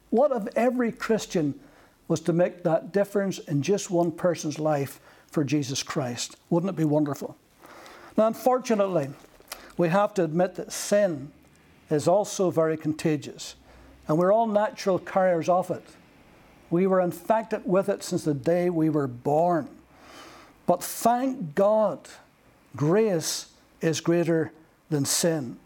what 0.10 0.32
of 0.32 0.48
every 0.56 0.94
Christian 0.94 1.60
was 2.08 2.20
to 2.22 2.34
make 2.34 2.64
that 2.64 2.92
difference 2.92 3.40
in 3.40 3.62
just 3.62 3.90
one 3.90 4.12
person's 4.12 4.60
life 4.60 5.00
for 5.28 5.44
Jesus 5.44 5.84
Christ. 5.84 6.38
Wouldn't 6.50 6.70
it 6.70 6.76
be 6.76 6.86
wonderful? 6.86 7.36
Now, 8.18 8.28
unfortunately, 8.28 9.10
we 9.78 9.90
have 9.90 10.14
to 10.16 10.24
admit 10.24 10.56
that 10.56 10.72
sin 10.72 11.32
is 11.90 12.08
also 12.08 12.50
very 12.50 12.78
contagious, 12.78 13.56
and 14.08 14.18
we're 14.18 14.32
all 14.32 14.48
natural 14.48 15.00
carriers 15.00 15.50
of 15.50 15.70
it. 15.70 15.84
We 16.70 16.88
were 16.88 17.02
infected 17.02 17.62
with 17.66 17.90
it 17.90 18.04
since 18.04 18.24
the 18.24 18.34
day 18.34 18.70
we 18.70 18.90
were 18.90 19.08
born. 19.08 19.68
But 20.66 20.84
thank 20.84 21.56
God, 21.56 22.08
grace 22.76 23.48
is 23.82 24.02
greater 24.02 24.52
than 24.90 25.06
sin. 25.06 25.58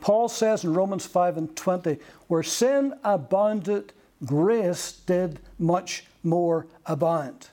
Paul 0.00 0.28
says 0.28 0.64
in 0.64 0.74
Romans 0.74 1.06
5 1.06 1.36
and 1.36 1.54
20, 1.54 1.98
where 2.28 2.42
sin 2.42 2.94
abounded, 3.04 3.92
grace 4.24 4.92
did 4.92 5.40
much 5.58 6.04
more 6.22 6.66
abound. 6.86 7.48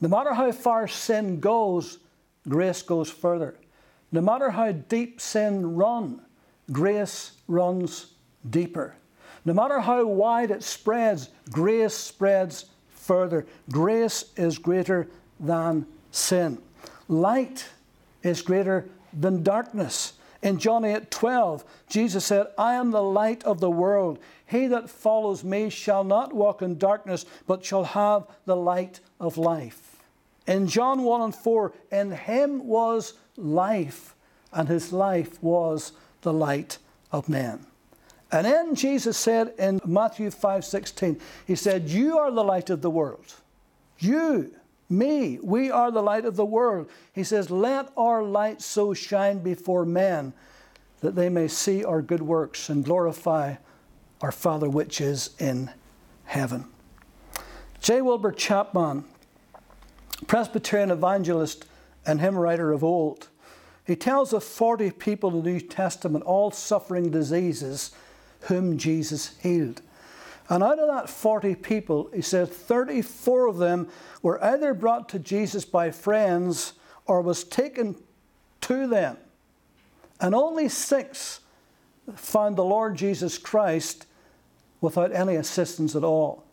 No 0.00 0.08
matter 0.08 0.34
how 0.34 0.50
far 0.52 0.88
sin 0.88 1.40
goes, 1.40 1.98
grace 2.48 2.82
goes 2.82 3.10
further. 3.10 3.56
No 4.12 4.20
matter 4.20 4.50
how 4.50 4.72
deep 4.72 5.20
sin 5.20 5.76
runs, 5.76 6.20
grace 6.72 7.32
runs 7.46 8.14
deeper. 8.48 8.94
No 9.44 9.52
matter 9.54 9.80
how 9.80 10.04
wide 10.06 10.50
it 10.50 10.62
spreads, 10.62 11.30
grace 11.50 11.94
spreads 11.94 12.66
further. 12.88 13.46
Grace 13.70 14.24
is 14.36 14.58
greater 14.58 15.08
than 15.38 15.86
sin. 16.10 16.58
Light 17.08 17.66
is 18.22 18.42
greater 18.42 18.88
than 19.12 19.42
darkness. 19.42 20.14
In 20.42 20.58
John 20.58 20.84
8 20.84 21.10
12, 21.10 21.64
Jesus 21.88 22.24
said, 22.24 22.46
I 22.56 22.74
am 22.74 22.90
the 22.90 23.02
light 23.02 23.44
of 23.44 23.60
the 23.60 23.70
world. 23.70 24.18
He 24.46 24.66
that 24.68 24.88
follows 24.88 25.44
me 25.44 25.68
shall 25.68 26.02
not 26.02 26.34
walk 26.34 26.62
in 26.62 26.78
darkness, 26.78 27.26
but 27.46 27.64
shall 27.64 27.84
have 27.84 28.26
the 28.46 28.56
light 28.56 29.00
of 29.20 29.36
life. 29.36 29.96
In 30.46 30.66
John 30.66 31.02
1 31.02 31.20
and 31.20 31.34
4, 31.34 31.72
in 31.92 32.12
him 32.12 32.66
was 32.66 33.14
life, 33.36 34.14
and 34.52 34.68
his 34.68 34.92
life 34.92 35.42
was 35.42 35.92
the 36.22 36.32
light 36.32 36.78
of 37.12 37.28
men. 37.28 37.66
And 38.32 38.46
then 38.46 38.74
Jesus 38.74 39.16
said 39.16 39.54
in 39.58 39.80
Matthew 39.84 40.30
5 40.30 40.64
16, 40.64 41.20
He 41.46 41.54
said, 41.54 41.88
You 41.88 42.18
are 42.18 42.30
the 42.30 42.44
light 42.44 42.70
of 42.70 42.80
the 42.80 42.90
world. 42.90 43.34
You 43.98 44.54
me. 44.90 45.38
We 45.42 45.70
are 45.70 45.90
the 45.90 46.02
light 46.02 46.24
of 46.24 46.36
the 46.36 46.44
world. 46.44 46.90
He 47.12 47.24
says, 47.24 47.50
Let 47.50 47.90
our 47.96 48.22
light 48.22 48.60
so 48.60 48.92
shine 48.92 49.38
before 49.38 49.84
men 49.84 50.32
that 51.00 51.14
they 51.14 51.28
may 51.28 51.48
see 51.48 51.84
our 51.84 52.02
good 52.02 52.22
works 52.22 52.68
and 52.68 52.84
glorify 52.84 53.56
our 54.20 54.32
Father 54.32 54.68
which 54.68 55.00
is 55.00 55.30
in 55.38 55.70
heaven. 56.24 56.66
J. 57.80 58.02
Wilbur 58.02 58.32
Chapman, 58.32 59.04
Presbyterian 60.26 60.90
evangelist 60.90 61.64
and 62.04 62.20
hymn 62.20 62.36
writer 62.36 62.72
of 62.72 62.84
old, 62.84 63.28
he 63.86 63.96
tells 63.96 64.32
of 64.32 64.44
40 64.44 64.90
people 64.92 65.30
in 65.30 65.42
the 65.42 65.50
New 65.52 65.60
Testament, 65.60 66.24
all 66.24 66.50
suffering 66.50 67.10
diseases, 67.10 67.90
whom 68.42 68.78
Jesus 68.78 69.36
healed. 69.42 69.82
And 70.50 70.64
out 70.64 70.80
of 70.80 70.88
that 70.88 71.08
40 71.08 71.54
people, 71.54 72.10
he 72.12 72.22
said 72.22 72.48
34 72.48 73.46
of 73.46 73.58
them 73.58 73.88
were 74.20 74.42
either 74.44 74.74
brought 74.74 75.08
to 75.10 75.20
Jesus 75.20 75.64
by 75.64 75.92
friends 75.92 76.72
or 77.06 77.22
was 77.22 77.44
taken 77.44 77.94
to 78.62 78.88
them. 78.88 79.16
And 80.20 80.34
only 80.34 80.68
six 80.68 81.40
found 82.16 82.56
the 82.56 82.64
Lord 82.64 82.96
Jesus 82.96 83.38
Christ 83.38 84.06
without 84.80 85.12
any 85.12 85.36
assistance 85.36 85.94
at 85.94 86.02
all. 86.02 86.44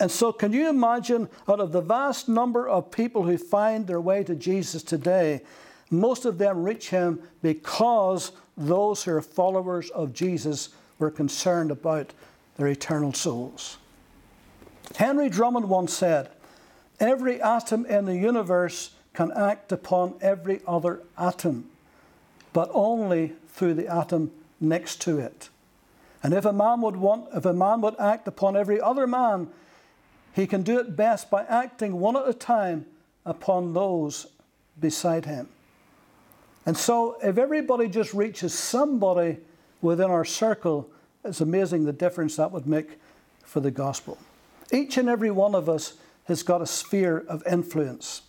And 0.00 0.10
so, 0.10 0.32
can 0.32 0.52
you 0.52 0.68
imagine, 0.68 1.28
out 1.48 1.60
of 1.60 1.70
the 1.70 1.80
vast 1.80 2.28
number 2.28 2.68
of 2.68 2.90
people 2.90 3.22
who 3.22 3.38
find 3.38 3.86
their 3.86 4.00
way 4.00 4.24
to 4.24 4.34
Jesus 4.34 4.82
today, 4.82 5.42
most 5.88 6.24
of 6.24 6.38
them 6.38 6.64
reach 6.64 6.90
him 6.90 7.22
because 7.42 8.32
those 8.56 9.04
who 9.04 9.12
are 9.12 9.22
followers 9.22 9.90
of 9.90 10.12
Jesus 10.12 10.70
were 10.98 11.12
concerned 11.12 11.70
about 11.70 12.12
their 12.56 12.68
eternal 12.68 13.12
souls. 13.12 13.78
Henry 14.96 15.28
Drummond 15.28 15.68
once 15.68 15.92
said, 15.92 16.30
Every 17.00 17.42
atom 17.42 17.86
in 17.86 18.04
the 18.04 18.16
universe 18.16 18.90
can 19.12 19.32
act 19.32 19.72
upon 19.72 20.14
every 20.20 20.60
other 20.66 21.02
atom, 21.18 21.70
but 22.52 22.70
only 22.72 23.32
through 23.48 23.74
the 23.74 23.88
atom 23.88 24.30
next 24.60 25.00
to 25.02 25.18
it. 25.18 25.48
And 26.22 26.32
if 26.32 26.44
a 26.44 26.52
man 26.52 26.80
would 26.80 26.96
want, 26.96 27.28
if 27.34 27.44
a 27.44 27.52
man 27.52 27.80
would 27.82 27.96
act 27.98 28.26
upon 28.28 28.56
every 28.56 28.80
other 28.80 29.06
man, 29.06 29.48
he 30.32 30.46
can 30.46 30.62
do 30.62 30.78
it 30.78 30.96
best 30.96 31.30
by 31.30 31.44
acting 31.44 32.00
one 32.00 32.16
at 32.16 32.28
a 32.28 32.34
time 32.34 32.86
upon 33.24 33.72
those 33.72 34.26
beside 34.80 35.26
him. 35.26 35.48
And 36.66 36.76
so, 36.76 37.18
if 37.22 37.36
everybody 37.36 37.88
just 37.88 38.14
reaches 38.14 38.54
somebody 38.54 39.36
within 39.82 40.10
our 40.10 40.24
circle, 40.24 40.88
it's 41.24 41.40
amazing 41.40 41.84
the 41.84 41.92
difference 41.92 42.36
that 42.36 42.52
would 42.52 42.66
make 42.66 42.98
for 43.44 43.60
the 43.60 43.70
gospel. 43.70 44.18
Each 44.72 44.96
and 44.96 45.08
every 45.08 45.30
one 45.30 45.54
of 45.54 45.68
us 45.68 45.94
has 46.24 46.42
got 46.42 46.62
a 46.62 46.66
sphere 46.66 47.24
of 47.28 47.42
influence. 47.46 48.22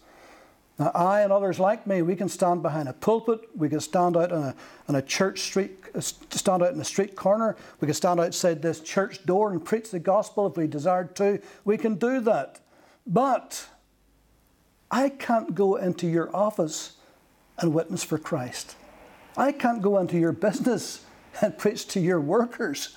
Now, 0.77 0.91
I 0.93 1.21
and 1.21 1.31
others 1.31 1.59
like 1.59 1.87
me, 1.87 2.01
we 2.01 2.15
can 2.15 2.27
stand 2.27 2.61
behind 2.61 2.89
a 2.89 2.93
pulpit, 2.93 3.41
we 3.55 3.69
can 3.69 3.79
stand 3.79 4.17
out 4.17 4.33
on 4.33 4.43
a, 4.43 4.55
on 4.89 4.95
a 4.95 5.01
church 5.01 5.39
street, 5.39 5.71
uh, 5.95 6.01
stand 6.01 6.63
out 6.63 6.73
in 6.73 6.81
a 6.81 6.85
street 6.85 7.15
corner, 7.15 7.55
we 7.79 7.85
can 7.85 7.93
stand 7.93 8.19
outside 8.19 8.61
this 8.61 8.81
church 8.81 9.25
door 9.25 9.51
and 9.51 9.63
preach 9.63 9.89
the 9.91 9.99
gospel 9.99 10.47
if 10.47 10.57
we 10.57 10.67
desired 10.67 11.15
to. 11.15 11.39
We 11.63 11.77
can 11.77 11.95
do 11.95 12.19
that. 12.21 12.59
But 13.07 13.67
I 14.91 15.09
can't 15.09 15.55
go 15.55 15.77
into 15.77 16.07
your 16.07 16.35
office 16.35 16.93
and 17.57 17.73
witness 17.73 18.03
for 18.03 18.17
Christ. 18.17 18.75
I 19.37 19.53
can't 19.53 19.81
go 19.81 19.97
into 19.99 20.17
your 20.17 20.31
business 20.33 21.05
and 21.41 21.57
preach 21.57 21.87
to 21.89 21.99
your 21.99 22.19
workers. 22.19 22.95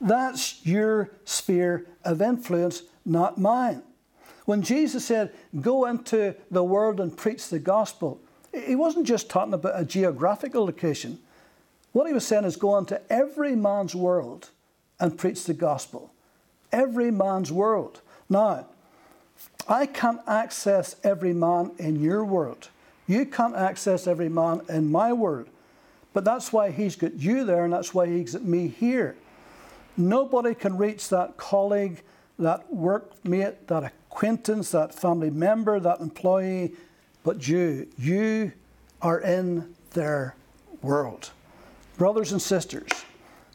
That's 0.00 0.64
your 0.64 1.10
sphere 1.24 1.86
of 2.04 2.20
influence, 2.20 2.82
not 3.04 3.38
mine. 3.38 3.82
When 4.44 4.62
Jesus 4.62 5.04
said, 5.04 5.32
Go 5.60 5.86
into 5.86 6.34
the 6.50 6.64
world 6.64 7.00
and 7.00 7.16
preach 7.16 7.48
the 7.48 7.58
gospel, 7.58 8.20
he 8.52 8.76
wasn't 8.76 9.06
just 9.06 9.28
talking 9.28 9.54
about 9.54 9.80
a 9.80 9.84
geographical 9.84 10.64
location. 10.64 11.18
What 11.92 12.06
he 12.06 12.12
was 12.12 12.26
saying 12.26 12.44
is, 12.44 12.56
Go 12.56 12.76
into 12.78 13.00
every 13.10 13.56
man's 13.56 13.94
world 13.94 14.50
and 15.00 15.18
preach 15.18 15.44
the 15.44 15.54
gospel. 15.54 16.12
Every 16.72 17.10
man's 17.10 17.52
world. 17.52 18.00
Now, 18.28 18.66
I 19.68 19.86
can't 19.86 20.20
access 20.26 20.96
every 21.02 21.32
man 21.32 21.72
in 21.78 22.00
your 22.00 22.24
world. 22.24 22.68
You 23.06 23.26
can't 23.26 23.56
access 23.56 24.06
every 24.06 24.28
man 24.28 24.62
in 24.68 24.90
my 24.90 25.12
world. 25.12 25.48
But 26.16 26.24
that's 26.24 26.50
why 26.50 26.70
he's 26.70 26.96
got 26.96 27.12
you 27.16 27.44
there, 27.44 27.64
and 27.64 27.74
that's 27.74 27.92
why 27.92 28.06
he's 28.06 28.32
got 28.32 28.42
me 28.42 28.68
here. 28.68 29.16
Nobody 29.98 30.54
can 30.54 30.78
reach 30.78 31.10
that 31.10 31.36
colleague, 31.36 32.00
that 32.38 32.72
workmate, 32.72 33.56
that 33.66 33.84
acquaintance, 33.84 34.70
that 34.70 34.94
family 34.94 35.28
member, 35.28 35.78
that 35.78 36.00
employee, 36.00 36.72
but 37.22 37.46
you. 37.46 37.86
You 37.98 38.52
are 39.02 39.20
in 39.20 39.74
their 39.90 40.34
world. 40.80 41.32
Brothers 41.98 42.32
and 42.32 42.40
sisters, 42.40 42.88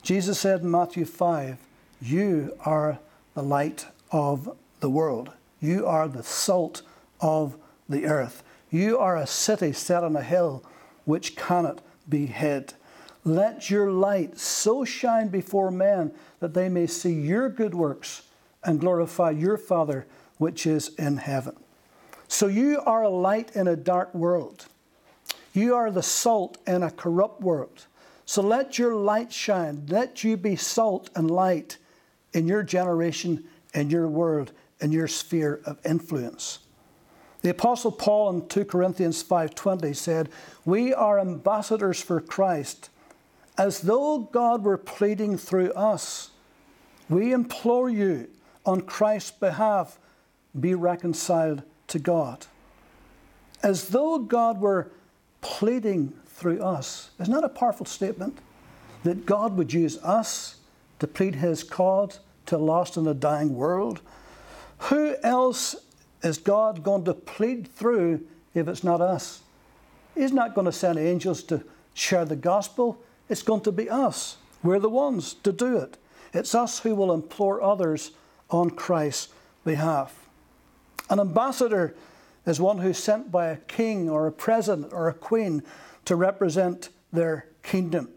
Jesus 0.03 0.39
said 0.39 0.61
in 0.61 0.69
Matthew 0.69 1.05
5, 1.05 1.57
You 1.99 2.55
are 2.63 2.99
the 3.33 3.41
light 3.41 3.87
of 4.11 4.55
the 4.81 4.89
world. 4.91 5.31
You 5.61 5.87
are 5.87 6.07
the 6.07 6.21
salt 6.21 6.83
of 7.21 7.57
the 7.89 8.05
earth. 8.05 8.43
You 8.69 8.99
are 8.99 9.17
a 9.17 9.25
city 9.25 9.73
set 9.73 10.03
on 10.03 10.15
a 10.15 10.21
hill 10.21 10.63
which 11.05 11.35
cannot 11.35 11.81
be 12.09 12.25
hid. 12.25 12.73
Let 13.23 13.69
your 13.69 13.91
light 13.91 14.37
so 14.37 14.83
shine 14.83 15.27
before 15.27 15.71
men 15.71 16.11
that 16.39 16.53
they 16.53 16.69
may 16.69 16.87
see 16.87 17.13
your 17.13 17.49
good 17.49 17.75
works 17.75 18.23
and 18.63 18.79
glorify 18.79 19.31
your 19.31 19.57
Father 19.57 20.07
which 20.37 20.65
is 20.65 20.89
in 20.95 21.17
heaven. 21.17 21.55
So 22.27 22.47
you 22.47 22.81
are 22.85 23.03
a 23.03 23.09
light 23.09 23.55
in 23.55 23.67
a 23.67 23.75
dark 23.75 24.13
world. 24.15 24.65
You 25.53 25.75
are 25.75 25.91
the 25.91 26.01
salt 26.01 26.57
in 26.65 26.81
a 26.81 26.89
corrupt 26.89 27.41
world. 27.41 27.85
So 28.25 28.41
let 28.41 28.79
your 28.79 28.95
light 28.95 29.31
shine. 29.31 29.85
Let 29.89 30.23
you 30.23 30.37
be 30.37 30.55
salt 30.55 31.09
and 31.15 31.29
light 31.29 31.77
in 32.33 32.47
your 32.47 32.63
generation, 32.63 33.43
in 33.73 33.89
your 33.89 34.07
world, 34.07 34.51
in 34.79 34.91
your 34.91 35.07
sphere 35.07 35.61
of 35.65 35.77
influence. 35.85 36.59
The 37.41 37.49
apostle 37.49 37.91
Paul 37.91 38.29
in 38.29 38.47
2 38.47 38.65
Corinthians 38.65 39.23
5:20 39.23 39.93
said, 39.93 40.29
"We 40.63 40.93
are 40.93 41.19
ambassadors 41.19 42.01
for 42.01 42.21
Christ, 42.21 42.89
as 43.57 43.81
though 43.81 44.19
God 44.19 44.63
were 44.63 44.77
pleading 44.77 45.37
through 45.37 45.71
us. 45.71 46.29
We 47.09 47.33
implore 47.33 47.89
you 47.89 48.27
on 48.65 48.81
Christ's 48.81 49.31
behalf, 49.31 49.99
be 50.57 50.75
reconciled 50.75 51.63
to 51.87 51.99
God." 51.99 52.45
As 53.63 53.89
though 53.89 54.19
God 54.19 54.61
were 54.61 54.91
pleading 55.41 56.13
through 56.27 56.61
us. 56.61 57.09
Isn't 57.19 57.33
that 57.33 57.43
a 57.43 57.49
powerful 57.49 57.85
statement? 57.85 58.39
That 59.03 59.25
God 59.25 59.57
would 59.57 59.73
use 59.73 59.97
us 60.03 60.57
to 60.99 61.07
plead 61.07 61.35
his 61.35 61.63
cause 61.63 62.19
to 62.45 62.57
a 62.57 62.59
lost 62.59 62.97
and 62.97 63.07
a 63.07 63.13
dying 63.13 63.55
world? 63.55 64.01
Who 64.89 65.15
else 65.23 65.75
is 66.23 66.37
God 66.37 66.83
going 66.83 67.05
to 67.05 67.13
plead 67.13 67.67
through 67.67 68.25
if 68.53 68.67
it's 68.67 68.83
not 68.83 69.01
us? 69.01 69.41
He's 70.15 70.31
not 70.31 70.55
going 70.55 70.65
to 70.65 70.71
send 70.71 70.99
angels 70.99 71.43
to 71.43 71.63
share 71.93 72.25
the 72.25 72.35
gospel. 72.35 73.01
It's 73.29 73.43
going 73.43 73.61
to 73.61 73.71
be 73.71 73.89
us. 73.89 74.37
We're 74.63 74.79
the 74.79 74.89
ones 74.89 75.33
to 75.35 75.51
do 75.51 75.77
it. 75.77 75.97
It's 76.33 76.53
us 76.53 76.79
who 76.79 76.95
will 76.95 77.13
implore 77.13 77.61
others 77.61 78.11
on 78.49 78.71
Christ's 78.71 79.33
behalf. 79.63 80.27
An 81.09 81.19
ambassador 81.19 81.95
is 82.45 82.59
one 82.59 82.79
who's 82.79 82.97
sent 82.97 83.31
by 83.31 83.47
a 83.47 83.57
king 83.57 84.09
or 84.09 84.27
a 84.27 84.31
president 84.31 84.93
or 84.93 85.07
a 85.07 85.13
queen 85.13 85.63
to 86.05 86.15
represent 86.15 86.89
their 87.11 87.47
kingdom. 87.63 88.09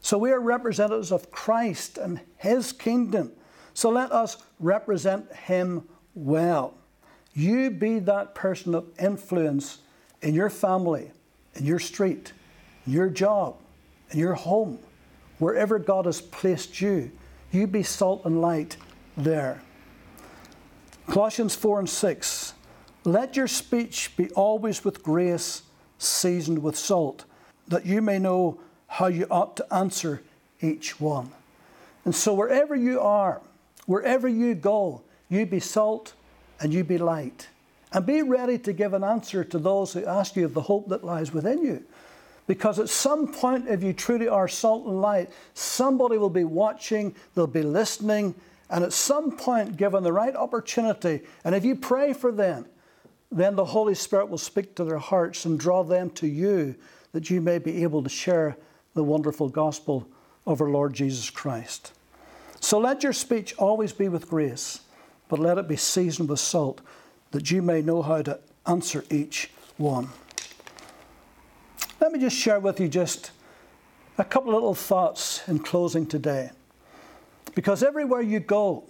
So 0.00 0.18
we 0.18 0.30
are 0.30 0.40
representatives 0.40 1.12
of 1.12 1.30
Christ 1.30 1.98
and 1.98 2.20
his 2.36 2.72
kingdom. 2.72 3.32
So 3.74 3.90
let 3.90 4.12
us 4.12 4.38
represent 4.60 5.32
him 5.32 5.88
well. 6.14 6.74
You 7.36 7.70
be 7.70 7.98
that 8.00 8.34
person 8.34 8.74
of 8.74 8.86
influence 8.98 9.78
in 10.22 10.34
your 10.34 10.48
family, 10.48 11.10
in 11.54 11.66
your 11.66 11.78
street, 11.78 12.32
in 12.86 12.94
your 12.94 13.10
job, 13.10 13.56
in 14.10 14.18
your 14.18 14.32
home, 14.32 14.78
wherever 15.38 15.78
God 15.78 16.06
has 16.06 16.22
placed 16.22 16.80
you. 16.80 17.12
You 17.52 17.66
be 17.66 17.82
salt 17.82 18.24
and 18.24 18.40
light 18.40 18.78
there. 19.18 19.60
Colossians 21.08 21.54
4 21.54 21.80
and 21.80 21.90
6. 21.90 22.54
Let 23.04 23.36
your 23.36 23.48
speech 23.48 24.16
be 24.16 24.30
always 24.30 24.82
with 24.82 25.02
grace, 25.02 25.62
seasoned 25.98 26.62
with 26.62 26.76
salt, 26.76 27.26
that 27.68 27.84
you 27.84 28.00
may 28.00 28.18
know 28.18 28.58
how 28.86 29.08
you 29.08 29.26
ought 29.30 29.58
to 29.58 29.74
answer 29.74 30.22
each 30.62 30.98
one. 30.98 31.30
And 32.06 32.14
so, 32.14 32.32
wherever 32.32 32.74
you 32.74 32.98
are, 33.00 33.42
wherever 33.84 34.26
you 34.26 34.54
go, 34.54 35.02
you 35.28 35.44
be 35.44 35.60
salt 35.60 36.14
and 36.60 36.72
you 36.72 36.84
be 36.84 36.98
light. 36.98 37.48
And 37.92 38.04
be 38.04 38.22
ready 38.22 38.58
to 38.58 38.72
give 38.72 38.92
an 38.92 39.04
answer 39.04 39.44
to 39.44 39.58
those 39.58 39.92
who 39.92 40.04
ask 40.04 40.36
you 40.36 40.44
of 40.44 40.54
the 40.54 40.62
hope 40.62 40.88
that 40.88 41.04
lies 41.04 41.32
within 41.32 41.64
you. 41.64 41.84
Because 42.46 42.78
at 42.78 42.88
some 42.88 43.32
point, 43.32 43.68
if 43.68 43.82
you 43.82 43.92
truly 43.92 44.28
are 44.28 44.48
salt 44.48 44.86
and 44.86 45.00
light, 45.00 45.30
somebody 45.54 46.18
will 46.18 46.30
be 46.30 46.44
watching, 46.44 47.14
they'll 47.34 47.46
be 47.46 47.62
listening, 47.62 48.34
and 48.70 48.84
at 48.84 48.92
some 48.92 49.36
point, 49.36 49.76
given 49.76 50.02
the 50.02 50.12
right 50.12 50.34
opportunity, 50.34 51.20
and 51.44 51.54
if 51.54 51.64
you 51.64 51.76
pray 51.76 52.12
for 52.12 52.32
them, 52.32 52.66
then 53.30 53.56
the 53.56 53.64
Holy 53.64 53.94
Spirit 53.94 54.28
will 54.28 54.38
speak 54.38 54.74
to 54.76 54.84
their 54.84 54.98
hearts 54.98 55.44
and 55.44 55.58
draw 55.58 55.82
them 55.82 56.10
to 56.10 56.26
you 56.26 56.74
that 57.12 57.30
you 57.30 57.40
may 57.40 57.58
be 57.58 57.82
able 57.82 58.02
to 58.02 58.08
share 58.08 58.56
the 58.94 59.02
wonderful 59.04 59.48
gospel 59.48 60.06
of 60.46 60.60
our 60.60 60.70
Lord 60.70 60.94
Jesus 60.94 61.30
Christ. 61.30 61.92
So 62.60 62.78
let 62.78 63.02
your 63.02 63.12
speech 63.12 63.54
always 63.58 63.92
be 63.92 64.08
with 64.08 64.28
grace, 64.28 64.80
but 65.28 65.38
let 65.38 65.58
it 65.58 65.68
be 65.68 65.76
seasoned 65.76 66.28
with 66.28 66.40
salt, 66.40 66.80
that 67.32 67.50
you 67.50 67.62
may 67.62 67.82
know 67.82 68.02
how 68.02 68.22
to 68.22 68.38
answer 68.66 69.04
each 69.10 69.50
one. 69.76 70.08
Let 72.00 72.12
me 72.12 72.18
just 72.18 72.36
share 72.36 72.60
with 72.60 72.78
you 72.80 72.88
just 72.88 73.30
a 74.18 74.24
couple 74.24 74.50
of 74.50 74.54
little 74.54 74.74
thoughts 74.74 75.46
in 75.48 75.58
closing 75.58 76.06
today. 76.06 76.50
Because 77.54 77.82
everywhere 77.82 78.22
you 78.22 78.40
go, 78.40 78.84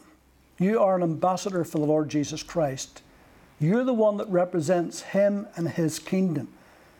you 0.58 0.80
are 0.80 0.96
an 0.96 1.02
ambassador 1.02 1.64
for 1.64 1.78
the 1.78 1.84
Lord 1.84 2.08
Jesus 2.08 2.42
Christ. 2.42 3.02
You're 3.60 3.84
the 3.84 3.94
one 3.94 4.16
that 4.18 4.28
represents 4.28 5.02
Him 5.02 5.46
and 5.56 5.68
His 5.68 5.98
kingdom. 5.98 6.48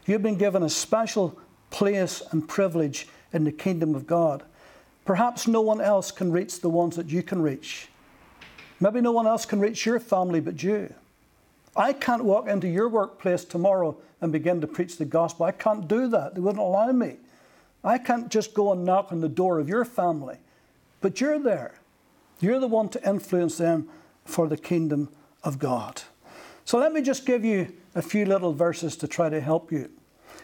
You've 0.06 0.22
been 0.22 0.38
given 0.38 0.62
a 0.62 0.70
special 0.70 1.38
place 1.70 2.22
and 2.30 2.48
privilege 2.48 3.08
in 3.32 3.44
the 3.44 3.52
kingdom 3.52 3.94
of 3.94 4.06
God. 4.06 4.42
Perhaps 5.04 5.46
no 5.46 5.60
one 5.60 5.80
else 5.80 6.10
can 6.10 6.32
reach 6.32 6.60
the 6.60 6.68
ones 6.68 6.96
that 6.96 7.08
you 7.08 7.22
can 7.22 7.42
reach. 7.42 7.88
Maybe 8.80 9.00
no 9.00 9.12
one 9.12 9.26
else 9.26 9.47
can 9.47 9.60
reach 9.60 9.86
your 9.86 10.00
family 10.00 10.41
but 10.41 10.62
you. 10.62 10.93
I 11.75 11.93
can't 11.93 12.25
walk 12.25 12.49
into 12.49 12.69
your 12.69 12.89
workplace 12.89 13.45
tomorrow 13.45 13.97
and 14.21 14.32
begin 14.32 14.60
to 14.60 14.67
preach 14.67 14.97
the 14.97 15.04
gospel. 15.04 15.47
I 15.47 15.52
can't 15.52 15.86
do 15.86 16.08
that. 16.08 16.34
They 16.34 16.41
wouldn't 16.41 16.62
allow 16.62 16.91
me. 16.93 17.17
I 17.84 17.99
can't 17.99 18.30
just 18.30 18.54
go 18.54 18.73
and 18.73 18.84
knock 18.84 19.12
on 19.12 19.21
the 19.21 19.28
door 19.28 19.58
of 19.58 19.69
your 19.69 19.84
family. 19.84 20.36
But 21.00 21.21
you're 21.21 21.39
there. 21.39 21.75
You're 22.41 22.60
the 22.60 22.67
one 22.67 22.89
to 22.91 23.08
influence 23.08 23.58
them 23.58 23.89
for 24.25 24.49
the 24.49 24.56
kingdom 24.56 25.08
of 25.45 25.58
God. 25.58 26.02
So 26.65 26.78
let 26.78 26.93
me 26.93 27.00
just 27.00 27.26
give 27.26 27.45
you 27.45 27.73
a 27.95 28.02
few 28.02 28.26
little 28.26 28.52
verses 28.52 28.97
to 28.97 29.08
try 29.08 29.28
to 29.28 29.41
help 29.41 29.71
you. 29.71 29.91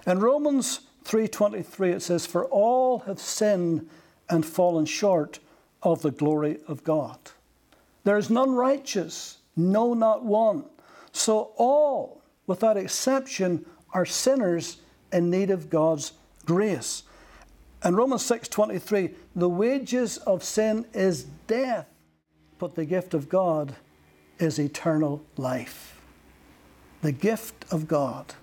In 0.07 0.21
Romans 0.21 0.81
3:23 1.05 1.93
it 1.93 2.03
says 2.03 2.27
for 2.27 2.45
all 2.47 3.01
have 3.01 3.19
sinned 3.19 3.89
and 4.31 4.47
fallen 4.47 4.87
short 4.87 5.41
of 5.83 6.03
the 6.03 6.11
glory 6.11 6.61
of 6.69 6.85
God. 6.85 7.19
There 8.05 8.19
is 8.19 8.31
none 8.31 8.53
righteous, 8.53 9.39
no 9.57 9.95
not 9.95 10.25
one. 10.25 10.65
So 11.13 11.53
all 11.57 12.23
without 12.47 12.77
exception 12.77 13.67
are 13.93 14.07
sinners 14.07 14.79
in 15.13 15.31
need 15.31 15.51
of 15.51 15.71
God's 15.71 16.13
grace. 16.47 17.05
And 17.83 17.97
Romans 17.97 18.23
6:23, 18.25 19.15
the 19.35 19.49
wages 19.49 20.19
of 20.19 20.43
sin 20.45 20.87
is 20.93 21.25
death, 21.47 21.87
but 22.59 22.75
the 22.75 22.85
gift 22.85 23.15
of 23.15 23.29
God 23.29 23.77
is 24.39 24.59
eternal 24.59 25.23
life. 25.37 26.01
The 27.03 27.13
gift 27.13 27.65
of 27.73 27.89
God 27.89 28.35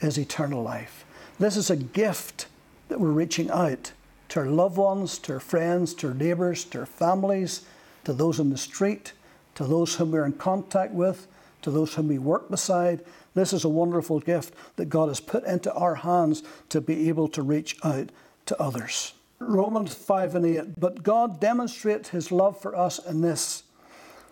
is 0.00 0.18
eternal 0.18 0.62
life. 0.62 1.04
This 1.38 1.56
is 1.56 1.70
a 1.70 1.76
gift 1.76 2.46
that 2.88 3.00
we're 3.00 3.10
reaching 3.10 3.50
out 3.50 3.92
to 4.28 4.40
our 4.40 4.46
loved 4.46 4.76
ones, 4.76 5.18
to 5.20 5.34
our 5.34 5.40
friends, 5.40 5.94
to 5.94 6.08
our 6.08 6.14
neighbours, 6.14 6.64
to 6.64 6.80
our 6.80 6.86
families, 6.86 7.62
to 8.04 8.12
those 8.12 8.40
in 8.40 8.50
the 8.50 8.56
street, 8.56 9.12
to 9.54 9.64
those 9.64 9.96
whom 9.96 10.12
we're 10.12 10.24
in 10.24 10.32
contact 10.32 10.92
with, 10.92 11.26
to 11.62 11.70
those 11.70 11.94
whom 11.94 12.08
we 12.08 12.18
work 12.18 12.50
beside. 12.50 13.04
This 13.34 13.52
is 13.52 13.64
a 13.64 13.68
wonderful 13.68 14.20
gift 14.20 14.54
that 14.76 14.86
God 14.86 15.08
has 15.08 15.20
put 15.20 15.44
into 15.44 15.72
our 15.72 15.96
hands 15.96 16.42
to 16.68 16.80
be 16.80 17.08
able 17.08 17.28
to 17.28 17.42
reach 17.42 17.76
out 17.84 18.10
to 18.46 18.60
others. 18.60 19.14
Romans 19.38 19.94
5 19.94 20.34
and 20.36 20.46
8. 20.46 20.80
But 20.80 21.02
God 21.02 21.40
demonstrates 21.40 22.10
his 22.10 22.30
love 22.30 22.60
for 22.60 22.76
us 22.76 22.98
in 22.98 23.20
this 23.20 23.64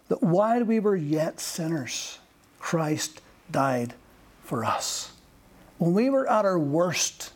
that 0.08 0.22
while 0.22 0.64
we 0.64 0.80
were 0.80 0.96
yet 0.96 1.38
sinners, 1.38 2.18
Christ 2.58 3.20
died 3.50 3.94
for 4.42 4.64
us. 4.64 5.12
When 5.78 5.94
we 5.94 6.10
were 6.10 6.28
at 6.28 6.44
our 6.44 6.58
worst, 6.58 7.32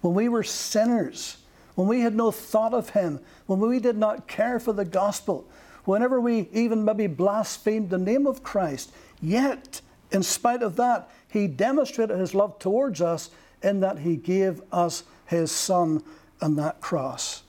when 0.00 0.14
we 0.14 0.28
were 0.28 0.42
sinners, 0.42 1.36
when 1.74 1.88
we 1.88 2.00
had 2.00 2.14
no 2.14 2.30
thought 2.30 2.72
of 2.72 2.90
him, 2.90 3.20
when 3.46 3.60
we 3.60 3.78
did 3.78 3.98
not 3.98 4.26
care 4.26 4.58
for 4.58 4.72
the 4.72 4.84
gospel, 4.84 5.46
whenever 5.86 6.20
we 6.20 6.48
even 6.52 6.84
maybe 6.84 7.06
blasphemed 7.06 7.90
the 7.90 7.98
name 7.98 8.26
of 8.26 8.42
Christ, 8.42 8.92
yet, 9.20 9.80
in 10.10 10.22
spite 10.22 10.62
of 10.62 10.76
that, 10.76 11.10
he 11.28 11.46
demonstrated 11.46 12.18
his 12.18 12.34
love 12.34 12.58
towards 12.58 13.00
us 13.00 13.30
in 13.62 13.80
that 13.80 14.00
he 14.00 14.16
gave 14.16 14.60
us 14.72 15.04
his 15.26 15.50
son 15.50 16.02
on 16.40 16.56
that 16.56 16.80
cross. 16.80 17.42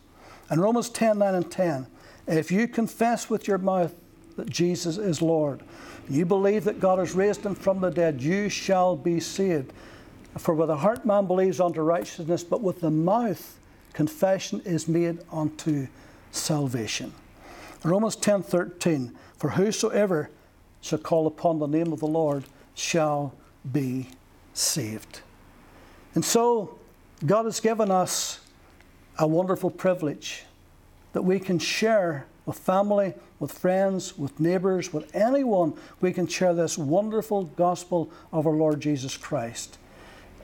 And 0.49 0.61
Romans 0.61 0.89
10 0.89 1.17
9 1.17 1.35
and 1.35 1.51
10 1.51 1.87
if 2.27 2.51
you 2.51 2.67
confess 2.67 3.29
with 3.29 3.47
your 3.47 3.57
mouth 3.57 3.93
that 4.35 4.49
Jesus 4.49 4.97
is 4.97 5.21
Lord, 5.21 5.61
you 6.09 6.25
believe 6.25 6.65
that 6.65 6.79
God 6.79 6.99
has 6.99 7.15
raised 7.15 7.45
him 7.45 7.55
from 7.55 7.79
the 7.79 7.89
dead, 7.89 8.21
you 8.21 8.49
shall 8.49 8.95
be 8.95 9.19
saved. 9.19 9.71
For 10.37 10.53
with 10.53 10.67
the 10.67 10.77
heart 10.77 11.05
man 11.05 11.25
believes 11.25 11.59
unto 11.59 11.81
righteousness, 11.81 12.43
but 12.43 12.61
with 12.61 12.81
the 12.81 12.91
mouth 12.91 13.57
confession 13.93 14.61
is 14.65 14.87
made 14.87 15.19
unto 15.31 15.87
salvation. 16.31 17.13
Romans 17.83 18.15
10 18.15 18.43
13 18.43 19.15
For 19.37 19.51
whosoever 19.51 20.29
shall 20.81 20.99
call 20.99 21.27
upon 21.27 21.59
the 21.59 21.67
name 21.67 21.93
of 21.93 21.99
the 21.99 22.07
Lord 22.07 22.45
shall 22.75 23.33
be 23.71 24.09
saved. 24.53 25.21
And 26.15 26.23
so 26.23 26.77
God 27.25 27.45
has 27.45 27.59
given 27.59 27.91
us 27.91 28.39
a 29.19 29.27
wonderful 29.27 29.69
privilege 29.69 30.43
that 31.13 31.23
we 31.23 31.39
can 31.39 31.59
share 31.59 32.25
with 32.45 32.57
family, 32.57 33.13
with 33.39 33.51
friends, 33.51 34.17
with 34.17 34.39
neighbours, 34.39 34.93
with 34.93 35.13
anyone. 35.15 35.73
We 35.99 36.13
can 36.13 36.27
share 36.27 36.53
this 36.53 36.77
wonderful 36.77 37.43
gospel 37.43 38.09
of 38.31 38.47
our 38.47 38.53
Lord 38.53 38.79
Jesus 38.79 39.17
Christ. 39.17 39.77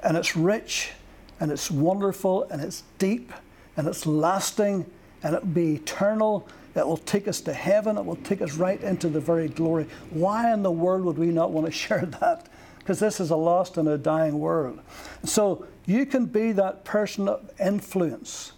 And 0.03 0.17
it's 0.17 0.35
rich, 0.35 0.91
and 1.39 1.51
it's 1.51 1.71
wonderful, 1.71 2.43
and 2.43 2.61
it's 2.61 2.83
deep, 2.97 3.31
and 3.77 3.87
it's 3.87 4.05
lasting, 4.05 4.85
and 5.23 5.35
it'll 5.35 5.47
be 5.47 5.75
eternal. 5.75 6.47
It 6.75 6.87
will 6.87 6.97
take 6.97 7.27
us 7.27 7.41
to 7.41 7.53
heaven. 7.53 7.97
It 7.97 8.05
will 8.05 8.15
take 8.17 8.41
us 8.41 8.53
right 8.53 8.81
into 8.81 9.07
the 9.09 9.19
very 9.19 9.47
glory. 9.47 9.87
Why 10.09 10.51
in 10.53 10.63
the 10.63 10.71
world 10.71 11.05
would 11.05 11.17
we 11.17 11.27
not 11.27 11.51
want 11.51 11.67
to 11.67 11.71
share 11.83 12.05
that? 12.05 12.47
Because 12.79 12.99
this 12.99 13.19
is 13.19 13.29
a 13.29 13.35
lost 13.35 13.77
and 13.77 13.87
a 13.87 13.97
dying 13.97 14.39
world. 14.39 14.81
So 15.23 15.65
you 15.85 16.05
can 16.05 16.25
be 16.25 16.51
that 16.53 16.83
person 16.83 17.29
of 17.29 17.49
influence. 17.59 18.53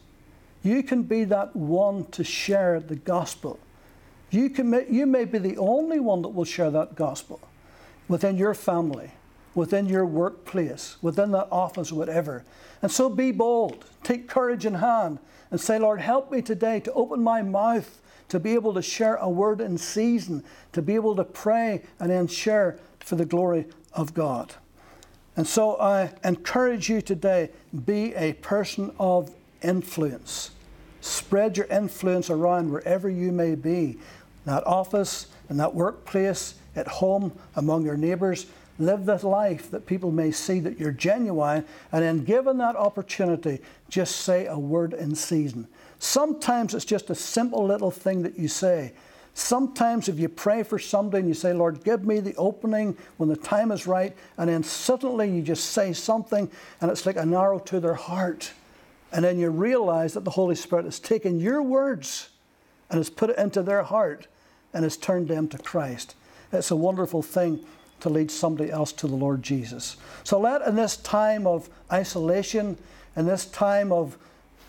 You 0.64 0.82
can 0.82 1.04
be 1.04 1.26
that 1.26 1.56
one 1.56 2.06
to 2.12 2.24
share 2.24 2.80
the 2.80 2.96
gospel. 2.96 3.60
You, 4.32 4.50
can, 4.50 4.86
you 4.90 5.06
may 5.06 5.26
be 5.26 5.38
the 5.38 5.58
only 5.58 6.00
one 6.00 6.24
that 6.24 6.30
will 6.30 6.46
share 6.46 6.72
that 6.72 6.96
gospel 6.96 7.40
within 8.08 8.36
your 8.36 8.54
family, 8.54 9.12
within 9.54 9.86
your 9.86 10.06
workplace, 10.06 10.98
within 11.02 11.32
that 11.32 11.48
office, 11.52 11.92
whatever. 11.92 12.44
And 12.82 12.92
so 12.92 13.10
be 13.10 13.32
bold. 13.32 13.86
Take 14.04 14.28
courage 14.28 14.66
in 14.66 14.76
hand 14.76 15.20
and 15.52 15.60
say, 15.60 15.80
Lord, 15.80 16.02
help 16.02 16.32
me 16.32 16.42
today 16.42 16.80
to 16.82 16.94
open 16.94 17.22
my 17.24 17.42
mouth, 17.42 18.02
to 18.30 18.40
be 18.40 18.54
able 18.54 18.74
to 18.74 18.82
share 18.82 19.16
a 19.16 19.30
word 19.30 19.62
in 19.62 19.78
season, 19.78 20.44
to 20.74 20.82
be 20.82 20.96
able 20.96 21.16
to 21.16 21.24
pray 21.24 21.84
and 22.00 22.10
then 22.10 22.28
share 22.28 22.80
for 23.00 23.16
the 23.16 23.26
glory 23.26 23.66
of 23.94 24.14
God. 24.14 24.56
And 25.36 25.46
so 25.46 25.80
I 25.80 26.14
encourage 26.24 26.90
you 26.90 27.02
today 27.02 27.50
be 27.86 28.14
a 28.16 28.34
person 28.34 28.94
of 29.00 29.32
influence. 29.62 30.52
Spread 31.02 31.58
your 31.58 31.68
influence 31.68 32.30
around 32.30 32.72
wherever 32.72 33.10
you 33.10 33.32
may 33.32 33.56
be 33.56 33.92
in 33.92 34.00
that 34.46 34.66
office, 34.66 35.28
in 35.50 35.58
that 35.58 35.76
workplace, 35.76 36.56
at 36.76 36.88
home, 36.88 37.32
among 37.56 37.86
your 37.86 37.98
neighbors. 37.98 38.48
Live 38.80 39.06
this 39.06 39.24
life 39.24 39.72
that 39.72 39.86
people 39.86 40.12
may 40.12 40.32
see 40.32 40.60
that 40.60 40.80
you're 40.80 40.92
genuine, 40.92 41.64
and 41.92 42.04
then, 42.04 42.26
given 42.26 42.58
that 42.58 42.76
opportunity, 42.76 43.60
just 43.88 44.18
say 44.18 44.48
a 44.48 44.60
word 44.60 44.94
in 44.94 45.16
season. 45.16 45.68
Sometimes 46.00 46.74
it's 46.74 46.86
just 46.86 47.10
a 47.10 47.16
simple 47.16 47.66
little 47.66 47.92
thing 47.92 48.24
that 48.24 48.38
you 48.38 48.48
say. 48.48 48.94
Sometimes, 49.34 50.08
if 50.08 50.18
you 50.18 50.30
pray 50.30 50.64
for 50.64 50.80
somebody 50.80 51.20
and 51.20 51.28
you 51.28 51.34
say, 51.34 51.52
Lord, 51.52 51.84
give 51.84 52.06
me 52.06 52.22
the 52.22 52.36
opening 52.36 52.96
when 53.18 53.28
the 53.28 53.36
time 53.36 53.70
is 53.72 53.86
right, 53.86 54.16
and 54.38 54.50
then 54.50 54.64
suddenly 54.64 55.30
you 55.30 55.42
just 55.42 55.72
say 55.72 55.92
something 55.92 56.50
and 56.80 56.90
it's 56.90 57.06
like 57.06 57.18
an 57.18 57.34
arrow 57.34 57.60
to 57.60 57.82
their 57.82 57.96
heart. 57.96 58.54
And 59.12 59.26
then 59.26 59.38
you 59.38 59.50
realize 59.50 60.14
that 60.14 60.24
the 60.24 60.32
Holy 60.32 60.56
Spirit 60.56 60.86
has 60.86 61.00
taken 61.00 61.40
your 61.40 61.62
words 61.62 62.30
and 62.90 62.98
has 62.98 63.10
put 63.10 63.30
it 63.30 63.38
into 63.38 63.62
their 63.62 63.84
heart 63.84 64.28
and 64.74 64.84
has 64.84 64.96
turned 64.96 65.28
them 65.28 65.48
to 65.50 65.58
Christ. 65.58 66.16
It's 66.52 66.72
a 66.72 66.76
wonderful 66.76 67.22
thing 67.22 67.66
to 68.02 68.10
lead 68.10 68.30
somebody 68.30 68.72
else 68.72 68.92
to 68.94 69.08
the 69.08 69.16
Lord 69.16 69.42
Jesus. 69.42 69.98
So 70.24 70.40
let 70.40 70.62
in 70.62 70.76
this 70.76 70.98
time 70.98 71.48
of 71.48 71.70
isolation, 71.92 72.78
in 73.16 73.26
this 73.26 73.46
time 73.46 73.92
of, 73.92 74.18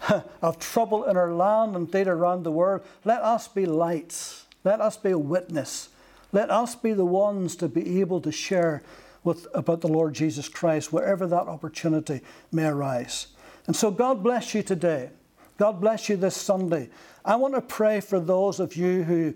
of 0.43 0.59
trouble 0.59 1.05
in 1.05 1.17
our 1.17 1.33
land 1.33 1.75
and 1.75 1.87
indeed 1.87 2.09
around 2.09 2.43
the 2.43 2.53
world, 2.53 2.83
let 3.05 3.23
us 3.23 3.49
be 3.49 3.67
lights. 3.67 4.47
Let 4.65 4.81
us 4.81 4.97
be 4.97 5.11
a 5.11 5.19
witness. 5.19 5.89
Let 6.33 6.51
us 6.51 6.75
be 6.75 6.93
the 6.93 7.05
ones 7.05 7.57
to 7.57 7.69
be 7.69 8.01
able 8.01 8.21
to 8.21 8.33
share 8.33 8.83
with, 9.25 9.47
about 9.55 9.81
the 9.81 9.89
Lord 9.89 10.15
Jesus 10.15 10.49
Christ 10.49 10.93
wherever 10.93 11.27
that 11.27 11.47
opportunity 11.49 12.21
may 12.53 12.67
arise. 12.67 13.29
And 13.67 13.75
so 13.75 13.91
God 13.91 14.23
bless 14.23 14.55
you 14.55 14.63
today. 14.63 15.11
God 15.59 15.81
bless 15.81 16.09
you 16.09 16.17
this 16.17 16.37
Sunday. 16.37 16.91
I 17.25 17.37
want 17.37 17.55
to 17.55 17.61
pray 17.61 18.01
for 18.01 18.21
those 18.21 18.61
of 18.61 18.77
you 18.77 19.03
who 19.03 19.35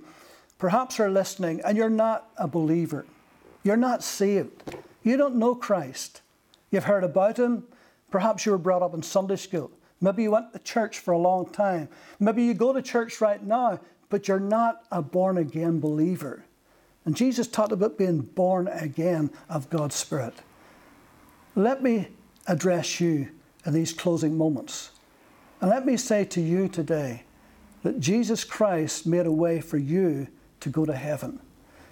perhaps 0.59 1.01
are 1.01 1.11
listening 1.11 1.61
and 1.65 1.77
you're 1.77 1.89
not 1.89 2.29
a 2.37 2.47
believer. 2.47 3.07
You're 3.63 3.77
not 3.77 4.05
saved. 4.05 4.75
You 5.03 5.17
don't 5.17 5.37
know 5.37 5.55
Christ. 5.55 6.21
You've 6.71 6.85
heard 6.85 7.05
about 7.05 7.39
him. 7.39 7.65
Perhaps 8.11 8.47
you 8.47 8.53
were 8.53 8.59
brought 8.59 8.83
up 8.83 8.95
in 8.95 9.03
Sunday 9.03 9.37
school. 9.37 9.71
Maybe 10.01 10.23
you 10.23 10.31
went 10.31 10.53
to 10.53 10.59
church 10.59 10.99
for 10.99 11.13
a 11.13 11.19
long 11.19 11.51
time. 11.51 11.89
Maybe 12.19 12.45
you 12.45 12.55
go 12.55 12.73
to 12.73 12.81
church 12.81 13.21
right 13.21 13.43
now, 13.43 13.81
but 14.09 14.29
you're 14.29 14.41
not 14.41 14.85
a 14.91 15.03
born 15.03 15.37
again 15.37 15.81
believer. 15.81 16.45
And 17.05 17.17
Jesus 17.17 17.47
talked 17.47 17.73
about 17.73 17.99
being 17.99 18.21
born 18.21 18.69
again 18.69 19.31
of 19.49 19.71
God's 19.71 19.95
Spirit. 19.95 20.35
Let 21.55 21.83
me 21.83 22.09
address 22.47 23.01
you 23.01 23.29
in 23.67 23.73
these 23.73 23.93
closing 23.93 24.37
moments. 24.37 24.91
And 25.61 25.71
let 25.71 25.85
me 25.85 25.97
say 25.97 26.25
to 26.25 26.41
you 26.41 26.69
today 26.69 27.25
that 27.83 28.01
Jesus 28.01 28.45
Christ 28.45 29.07
made 29.07 29.27
a 29.27 29.33
way 29.33 29.61
for 29.61 29.79
you 29.79 30.29
to 30.61 30.69
go 30.69 30.85
to 30.85 30.95
heaven. 30.95 31.41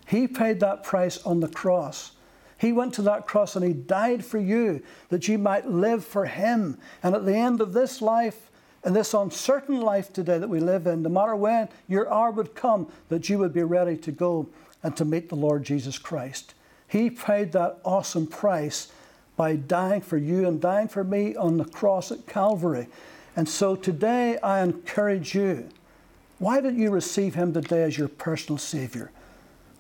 He 0.06 0.26
paid 0.26 0.60
that 0.60 0.82
price 0.82 1.18
on 1.24 1.40
the 1.40 1.48
cross. 1.48 2.12
He 2.58 2.72
went 2.72 2.92
to 2.94 3.02
that 3.02 3.26
cross 3.26 3.56
and 3.56 3.64
He 3.64 3.72
died 3.72 4.24
for 4.24 4.38
you 4.38 4.82
that 5.08 5.28
you 5.28 5.38
might 5.38 5.68
live 5.68 6.04
for 6.04 6.26
Him. 6.26 6.78
And 7.02 7.14
at 7.14 7.24
the 7.24 7.36
end 7.36 7.60
of 7.60 7.72
this 7.72 8.02
life, 8.02 8.50
in 8.84 8.92
this 8.92 9.14
uncertain 9.14 9.80
life 9.80 10.12
today 10.12 10.38
that 10.38 10.48
we 10.48 10.60
live 10.60 10.86
in, 10.86 11.02
no 11.02 11.08
matter 11.08 11.36
when 11.36 11.68
your 11.88 12.12
hour 12.12 12.30
would 12.30 12.54
come, 12.54 12.90
that 13.08 13.28
you 13.28 13.38
would 13.38 13.52
be 13.52 13.62
ready 13.62 13.96
to 13.96 14.12
go 14.12 14.48
and 14.82 14.96
to 14.96 15.04
meet 15.04 15.28
the 15.28 15.36
Lord 15.36 15.64
Jesus 15.64 15.98
Christ. 15.98 16.54
He 16.86 17.10
paid 17.10 17.52
that 17.52 17.78
awesome 17.84 18.26
price 18.26 18.92
by 19.36 19.56
dying 19.56 20.00
for 20.00 20.16
you 20.16 20.46
and 20.46 20.60
dying 20.60 20.88
for 20.88 21.04
me 21.04 21.36
on 21.36 21.58
the 21.58 21.64
cross 21.64 22.10
at 22.10 22.26
Calvary. 22.26 22.88
And 23.36 23.48
so 23.48 23.76
today 23.76 24.38
I 24.38 24.62
encourage 24.62 25.34
you 25.34 25.68
why 26.38 26.60
don't 26.60 26.78
you 26.78 26.90
receive 26.90 27.34
Him 27.34 27.52
today 27.52 27.82
as 27.82 27.98
your 27.98 28.08
personal 28.08 28.58
Savior? 28.58 29.10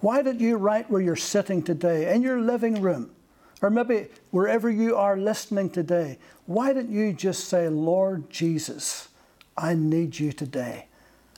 Why 0.00 0.22
don't 0.22 0.40
you, 0.40 0.56
right 0.56 0.88
where 0.90 1.00
you're 1.00 1.16
sitting 1.16 1.62
today, 1.62 2.14
in 2.14 2.22
your 2.22 2.40
living 2.40 2.80
room, 2.80 3.10
or 3.60 3.70
maybe 3.70 4.06
wherever 4.30 4.70
you 4.70 4.96
are 4.96 5.16
listening 5.16 5.70
today, 5.70 6.18
why 6.46 6.72
don't 6.72 6.90
you 6.90 7.12
just 7.12 7.48
say, 7.48 7.68
Lord 7.68 8.30
Jesus, 8.30 9.08
I 9.56 9.74
need 9.74 10.18
you 10.18 10.30
today. 10.30 10.86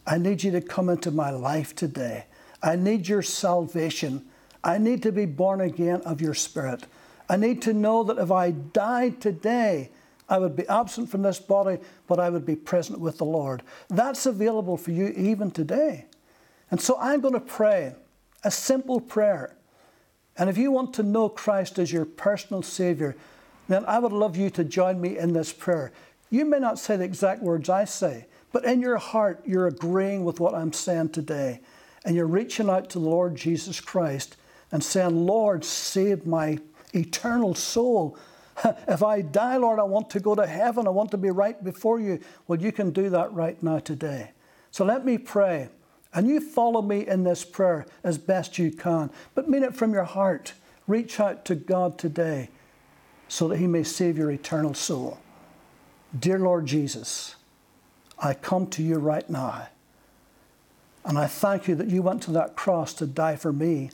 I 0.07 0.19
need 0.19 0.43
you 0.43 0.51
to 0.53 0.61
come 0.61 0.91
into 0.91 1.11
my 1.11 1.31
life 1.31 1.75
today. 1.75 2.27
I 2.63 2.77
need 2.77 3.09
your 3.09 3.23
salvation. 3.23 4.27
I 4.63 4.77
need 4.77 5.03
to 5.05 5.13
be 5.13 5.25
born 5.25 5.63
again 5.63 6.03
of 6.03 6.21
your 6.21 6.35
spirit. 6.35 6.85
I 7.31 7.37
need 7.37 7.63
to 7.63 7.73
know 7.73 8.03
that 8.05 8.19
if 8.19 8.31
I 8.31 8.51
died 8.51 9.21
today, 9.23 9.91
I 10.29 10.39
would 10.39 10.55
be 10.55 10.69
absent 10.69 11.09
from 11.09 11.23
this 11.23 11.39
body, 11.39 11.79
but 12.07 12.21
I 12.21 12.29
would 12.29 12.45
be 12.45 12.57
present 12.57 13.01
with 13.01 13.19
the 13.19 13.25
Lord. 13.25 13.63
That's 13.89 14.27
available 14.27 14.77
for 14.77 14.91
you 14.91 15.09
even 15.17 15.51
today. 15.51 16.07
And 16.71 16.81
so 16.81 16.99
I'm 17.01 17.21
going 17.21 17.35
to 17.35 17.41
pray 17.41 17.95
a 18.43 18.51
simple 18.51 19.01
prayer. 19.01 19.57
And 20.37 20.49
if 20.49 20.57
you 20.57 20.73
want 20.73 20.95
to 20.95 21.03
know 21.03 21.29
Christ 21.29 21.79
as 21.79 21.93
your 21.93 22.05
personal 22.05 22.63
Savior, 22.63 23.17
then 23.69 23.85
I 23.87 23.99
would 23.99 24.13
love 24.13 24.37
you 24.37 24.51
to 24.51 24.65
join 24.65 25.01
me 25.01 25.19
in 25.19 25.33
this 25.33 25.53
prayer. 25.53 25.93
You 26.31 26.45
may 26.45 26.59
not 26.59 26.79
say 26.79 26.97
the 26.97 27.05
exact 27.05 27.43
words 27.43 27.69
I 27.69 27.85
say, 27.85 28.27
but 28.53 28.65
in 28.65 28.81
your 28.81 28.97
heart, 28.97 29.43
you're 29.45 29.67
agreeing 29.67 30.25
with 30.25 30.41
what 30.41 30.55
I'm 30.55 30.73
saying 30.73 31.11
today. 31.11 31.61
And 32.05 32.17
you're 32.17 32.27
reaching 32.27 32.71
out 32.71 32.89
to 32.91 32.99
the 32.99 33.09
Lord 33.09 33.37
Jesus 33.37 33.81
Christ 33.81 34.37
and 34.73 34.83
saying, 34.83 35.27
Lord, 35.27 35.65
save 35.65 36.27
my 36.27 36.59
eternal 36.95 37.55
soul. 37.55 38.17
If 38.87 39.03
I 39.03 39.23
die, 39.23 39.57
Lord, 39.57 39.79
I 39.79 39.85
want 39.85 40.11
to 40.11 40.21
go 40.21 40.35
to 40.35 40.47
heaven. 40.47 40.87
I 40.87 40.91
want 40.91 41.11
to 41.13 41.17
be 41.17 41.31
right 41.31 41.63
before 41.65 41.99
you. 41.99 42.21
Well, 42.47 42.61
you 42.61 42.73
can 42.73 42.91
do 42.91 43.09
that 43.09 43.33
right 43.33 43.61
now 43.63 43.79
today. 43.79 44.33
So 44.71 44.85
let 44.85 45.05
me 45.05 45.17
pray. 45.17 45.71
And 46.13 46.29
you 46.29 46.41
follow 46.41 46.83
me 46.83 47.07
in 47.07 47.25
this 47.25 47.45
prayer 47.45 47.87
as 48.03 48.19
best 48.19 48.59
you 48.59 48.73
can, 48.73 49.11
but 49.35 49.49
mean 49.49 49.63
it 49.63 49.77
from 49.77 49.93
your 49.93 50.05
heart. 50.05 50.55
Reach 50.87 51.21
out 51.21 51.45
to 51.45 51.55
God 51.55 51.99
today 51.99 52.51
so 53.29 53.47
that 53.49 53.59
He 53.59 53.69
may 53.69 53.85
save 53.85 54.19
your 54.19 54.31
eternal 54.31 54.75
soul. 54.75 55.19
Dear 56.19 56.41
Lord 56.41 56.67
Jesus, 56.67 57.37
I 58.19 58.35
come 58.35 58.67
to 58.69 58.83
you 58.83 58.99
right 58.99 59.29
now. 59.31 59.69
And 61.05 61.17
I 61.17 61.27
thank 61.27 61.69
you 61.69 61.77
that 61.77 61.89
you 61.89 62.03
went 62.03 62.23
to 62.25 62.33
that 62.33 62.57
cross 62.57 62.93
to 62.95 63.07
die 63.07 63.37
for 63.37 63.53
me, 63.53 63.91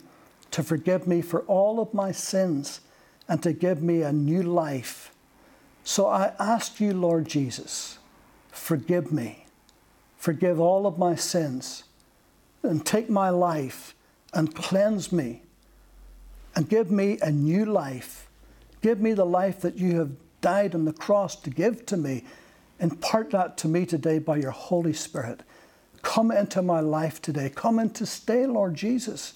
to 0.51 0.63
forgive 0.63 1.07
me 1.07 1.21
for 1.21 1.41
all 1.41 1.79
of 1.79 1.93
my 1.93 2.11
sins, 2.11 2.81
and 3.29 3.43
to 3.43 3.53
give 3.53 3.81
me 3.81 4.01
a 4.01 4.11
new 4.11 4.41
life. 4.41 5.13
So 5.83 6.07
I 6.07 6.33
ask 6.39 6.79
you, 6.79 6.93
Lord 6.93 7.27
Jesus, 7.27 7.99
forgive 8.51 9.11
me, 9.11 9.45
forgive 10.17 10.59
all 10.59 10.87
of 10.87 10.97
my 10.97 11.15
sins 11.15 11.83
and 12.67 12.85
take 12.85 13.09
my 13.09 13.29
life 13.29 13.95
and 14.33 14.53
cleanse 14.53 15.11
me 15.11 15.41
and 16.55 16.69
give 16.69 16.91
me 16.91 17.17
a 17.21 17.31
new 17.31 17.65
life. 17.65 18.27
Give 18.81 18.99
me 18.99 19.13
the 19.13 19.25
life 19.25 19.61
that 19.61 19.77
you 19.77 19.97
have 19.99 20.11
died 20.41 20.75
on 20.75 20.85
the 20.85 20.93
cross 20.93 21.35
to 21.35 21.49
give 21.49 21.85
to 21.87 21.97
me. 21.97 22.23
Impart 22.79 23.31
that 23.31 23.57
to 23.57 23.67
me 23.67 23.85
today 23.85 24.19
by 24.19 24.37
your 24.37 24.51
Holy 24.51 24.93
Spirit. 24.93 25.41
Come 26.01 26.31
into 26.31 26.61
my 26.61 26.79
life 26.79 27.21
today. 27.21 27.51
Come 27.53 27.79
in 27.79 27.89
to 27.91 28.05
stay, 28.05 28.45
Lord 28.45 28.75
Jesus. 28.75 29.33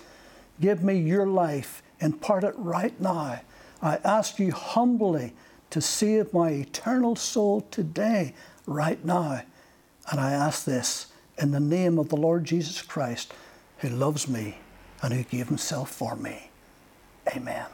Give 0.59 0.83
me 0.83 0.99
your 0.99 1.25
life. 1.25 1.81
Impart 1.99 2.43
it 2.43 2.53
right 2.57 2.99
now. 2.99 3.41
I 3.81 3.97
ask 4.03 4.39
you 4.39 4.51
humbly 4.51 5.33
to 5.71 5.81
save 5.81 6.33
my 6.33 6.49
eternal 6.49 7.15
soul 7.15 7.61
today, 7.71 8.33
right 8.67 9.03
now. 9.03 9.41
And 10.11 10.19
I 10.19 10.31
ask 10.31 10.65
this 10.65 11.10
in 11.41 11.51
the 11.51 11.59
name 11.59 11.97
of 11.97 12.09
the 12.09 12.15
Lord 12.15 12.45
Jesus 12.45 12.81
Christ, 12.81 13.33
who 13.79 13.89
loves 13.89 14.27
me 14.27 14.59
and 15.01 15.13
who 15.13 15.23
gave 15.23 15.47
himself 15.47 15.89
for 15.89 16.15
me. 16.15 16.51
Amen. 17.35 17.65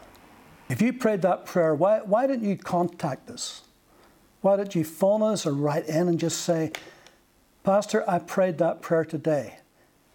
If 0.70 0.82
you 0.82 0.94
prayed 0.94 1.22
that 1.24 1.46
prayer, 1.46 1.76
why, 1.76 2.00
why 2.00 2.28
didn't 2.28 2.50
you 2.50 2.58
contact 2.58 3.30
us? 3.30 3.64
Why 4.42 4.56
didn't 4.56 4.76
you 4.76 4.84
phone 4.84 5.22
us 5.22 5.46
or 5.46 5.54
write 5.54 5.88
in 5.88 6.08
and 6.08 6.20
just 6.20 6.42
say, 6.42 6.72
Pastor, 7.64 8.10
I 8.10 8.20
prayed 8.20 8.58
that 8.60 8.82
prayer 8.82 9.04
today. 9.04 9.60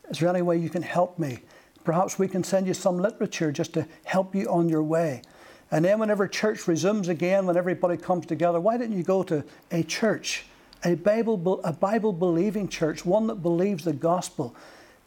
Is 0.08 0.18
there 0.18 0.28
any 0.28 0.42
way 0.42 0.56
you 0.56 0.70
can 0.70 0.82
help 0.82 1.18
me? 1.18 1.40
Perhaps 1.84 2.18
we 2.18 2.28
can 2.28 2.44
send 2.44 2.66
you 2.66 2.74
some 2.74 2.98
literature 2.98 3.52
just 3.52 3.74
to 3.74 3.86
help 4.04 4.34
you 4.34 4.48
on 4.48 4.68
your 4.68 4.82
way. 4.82 5.22
And 5.70 5.84
then, 5.84 5.98
whenever 5.98 6.28
church 6.28 6.68
resumes 6.68 7.08
again, 7.08 7.46
when 7.46 7.56
everybody 7.56 7.96
comes 7.96 8.26
together, 8.26 8.60
why 8.60 8.76
didn't 8.76 8.96
you 8.96 9.02
go 9.02 9.22
to 9.24 9.44
a 9.70 9.82
church 9.82 10.44
a 10.84 10.94
Bible, 10.94 11.60
a 11.64 11.72
Bible 11.72 12.12
believing 12.12 12.68
church, 12.68 13.04
one 13.04 13.26
that 13.28 13.36
believes 13.36 13.84
the 13.84 13.92
gospel, 13.92 14.54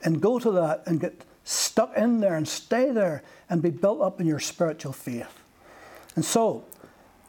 and 0.03 0.21
go 0.21 0.39
to 0.39 0.51
that 0.51 0.83
and 0.85 0.99
get 0.99 1.23
stuck 1.43 1.95
in 1.95 2.19
there 2.19 2.35
and 2.35 2.47
stay 2.47 2.91
there 2.91 3.23
and 3.49 3.61
be 3.61 3.69
built 3.69 4.01
up 4.01 4.19
in 4.19 4.27
your 4.27 4.39
spiritual 4.39 4.93
faith. 4.93 5.41
And 6.15 6.23
so, 6.23 6.63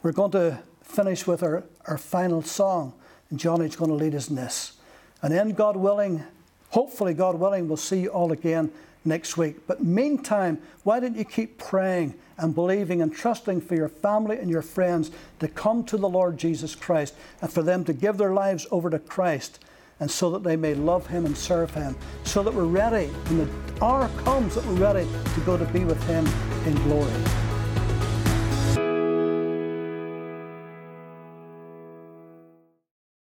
we're 0.03 0.13
going 0.13 0.31
to 0.33 0.63
finish 0.83 1.27
with 1.27 1.43
our, 1.43 1.65
our 1.87 1.99
final 1.99 2.43
song, 2.43 2.95
and 3.31 3.39
Johnny's 3.39 3.77
going 3.77 3.91
to 3.91 3.97
lead 3.97 4.15
us 4.15 4.29
in 4.29 4.37
this. 4.37 4.79
And 5.23 5.33
then, 5.33 5.51
God 5.51 5.77
willing, 5.77 6.23
hopefully, 6.71 7.15
God 7.15 7.37
willing, 7.37 7.69
we'll 7.69 7.77
see 7.77 8.01
you 8.01 8.09
all 8.09 8.33
again 8.33 8.71
next 9.07 9.37
week. 9.37 9.67
But 9.67 9.83
meantime, 9.83 10.61
why 10.83 11.01
don't 11.01 11.17
you 11.17 11.25
keep 11.25 11.59
praying 11.59 12.15
and 12.39 12.55
believing 12.55 13.01
and 13.01 13.15
trusting 13.15 13.61
for 13.61 13.75
your 13.75 13.89
family 13.89 14.39
and 14.39 14.51
your 14.51 14.63
friends 14.63 15.11
to 15.39 15.49
come 15.49 15.85
to 15.85 15.97
the 15.97 16.09
Lord 16.09 16.37
Jesus 16.39 16.75
Christ 16.75 17.15
and 17.41 17.51
for 17.51 17.63
them 17.63 17.85
to 17.85 17.93
give 17.93 18.19
their 18.19 18.35
lives 18.35 18.67
over 18.71 18.91
to 18.91 18.99
Christ 18.99 19.61
and 20.01 20.11
so 20.11 20.31
that 20.31 20.43
they 20.43 20.57
may 20.57 20.75
love 20.75 21.07
Him 21.07 21.25
and 21.25 21.37
serve 21.37 21.73
Him, 21.73 21.97
so 22.25 22.43
that 22.43 22.53
we're 22.53 22.65
ready 22.65 23.07
when 23.07 23.39
the 23.39 23.85
hour 23.85 24.11
comes 24.25 24.55
that 24.55 24.67
we're 24.67 24.75
ready 24.75 25.09
to 25.35 25.41
go 25.41 25.57
to 25.57 25.65
be 25.67 25.85
with 25.85 26.03
Him 26.07 26.27
in 26.67 26.75
glory. 26.83 27.46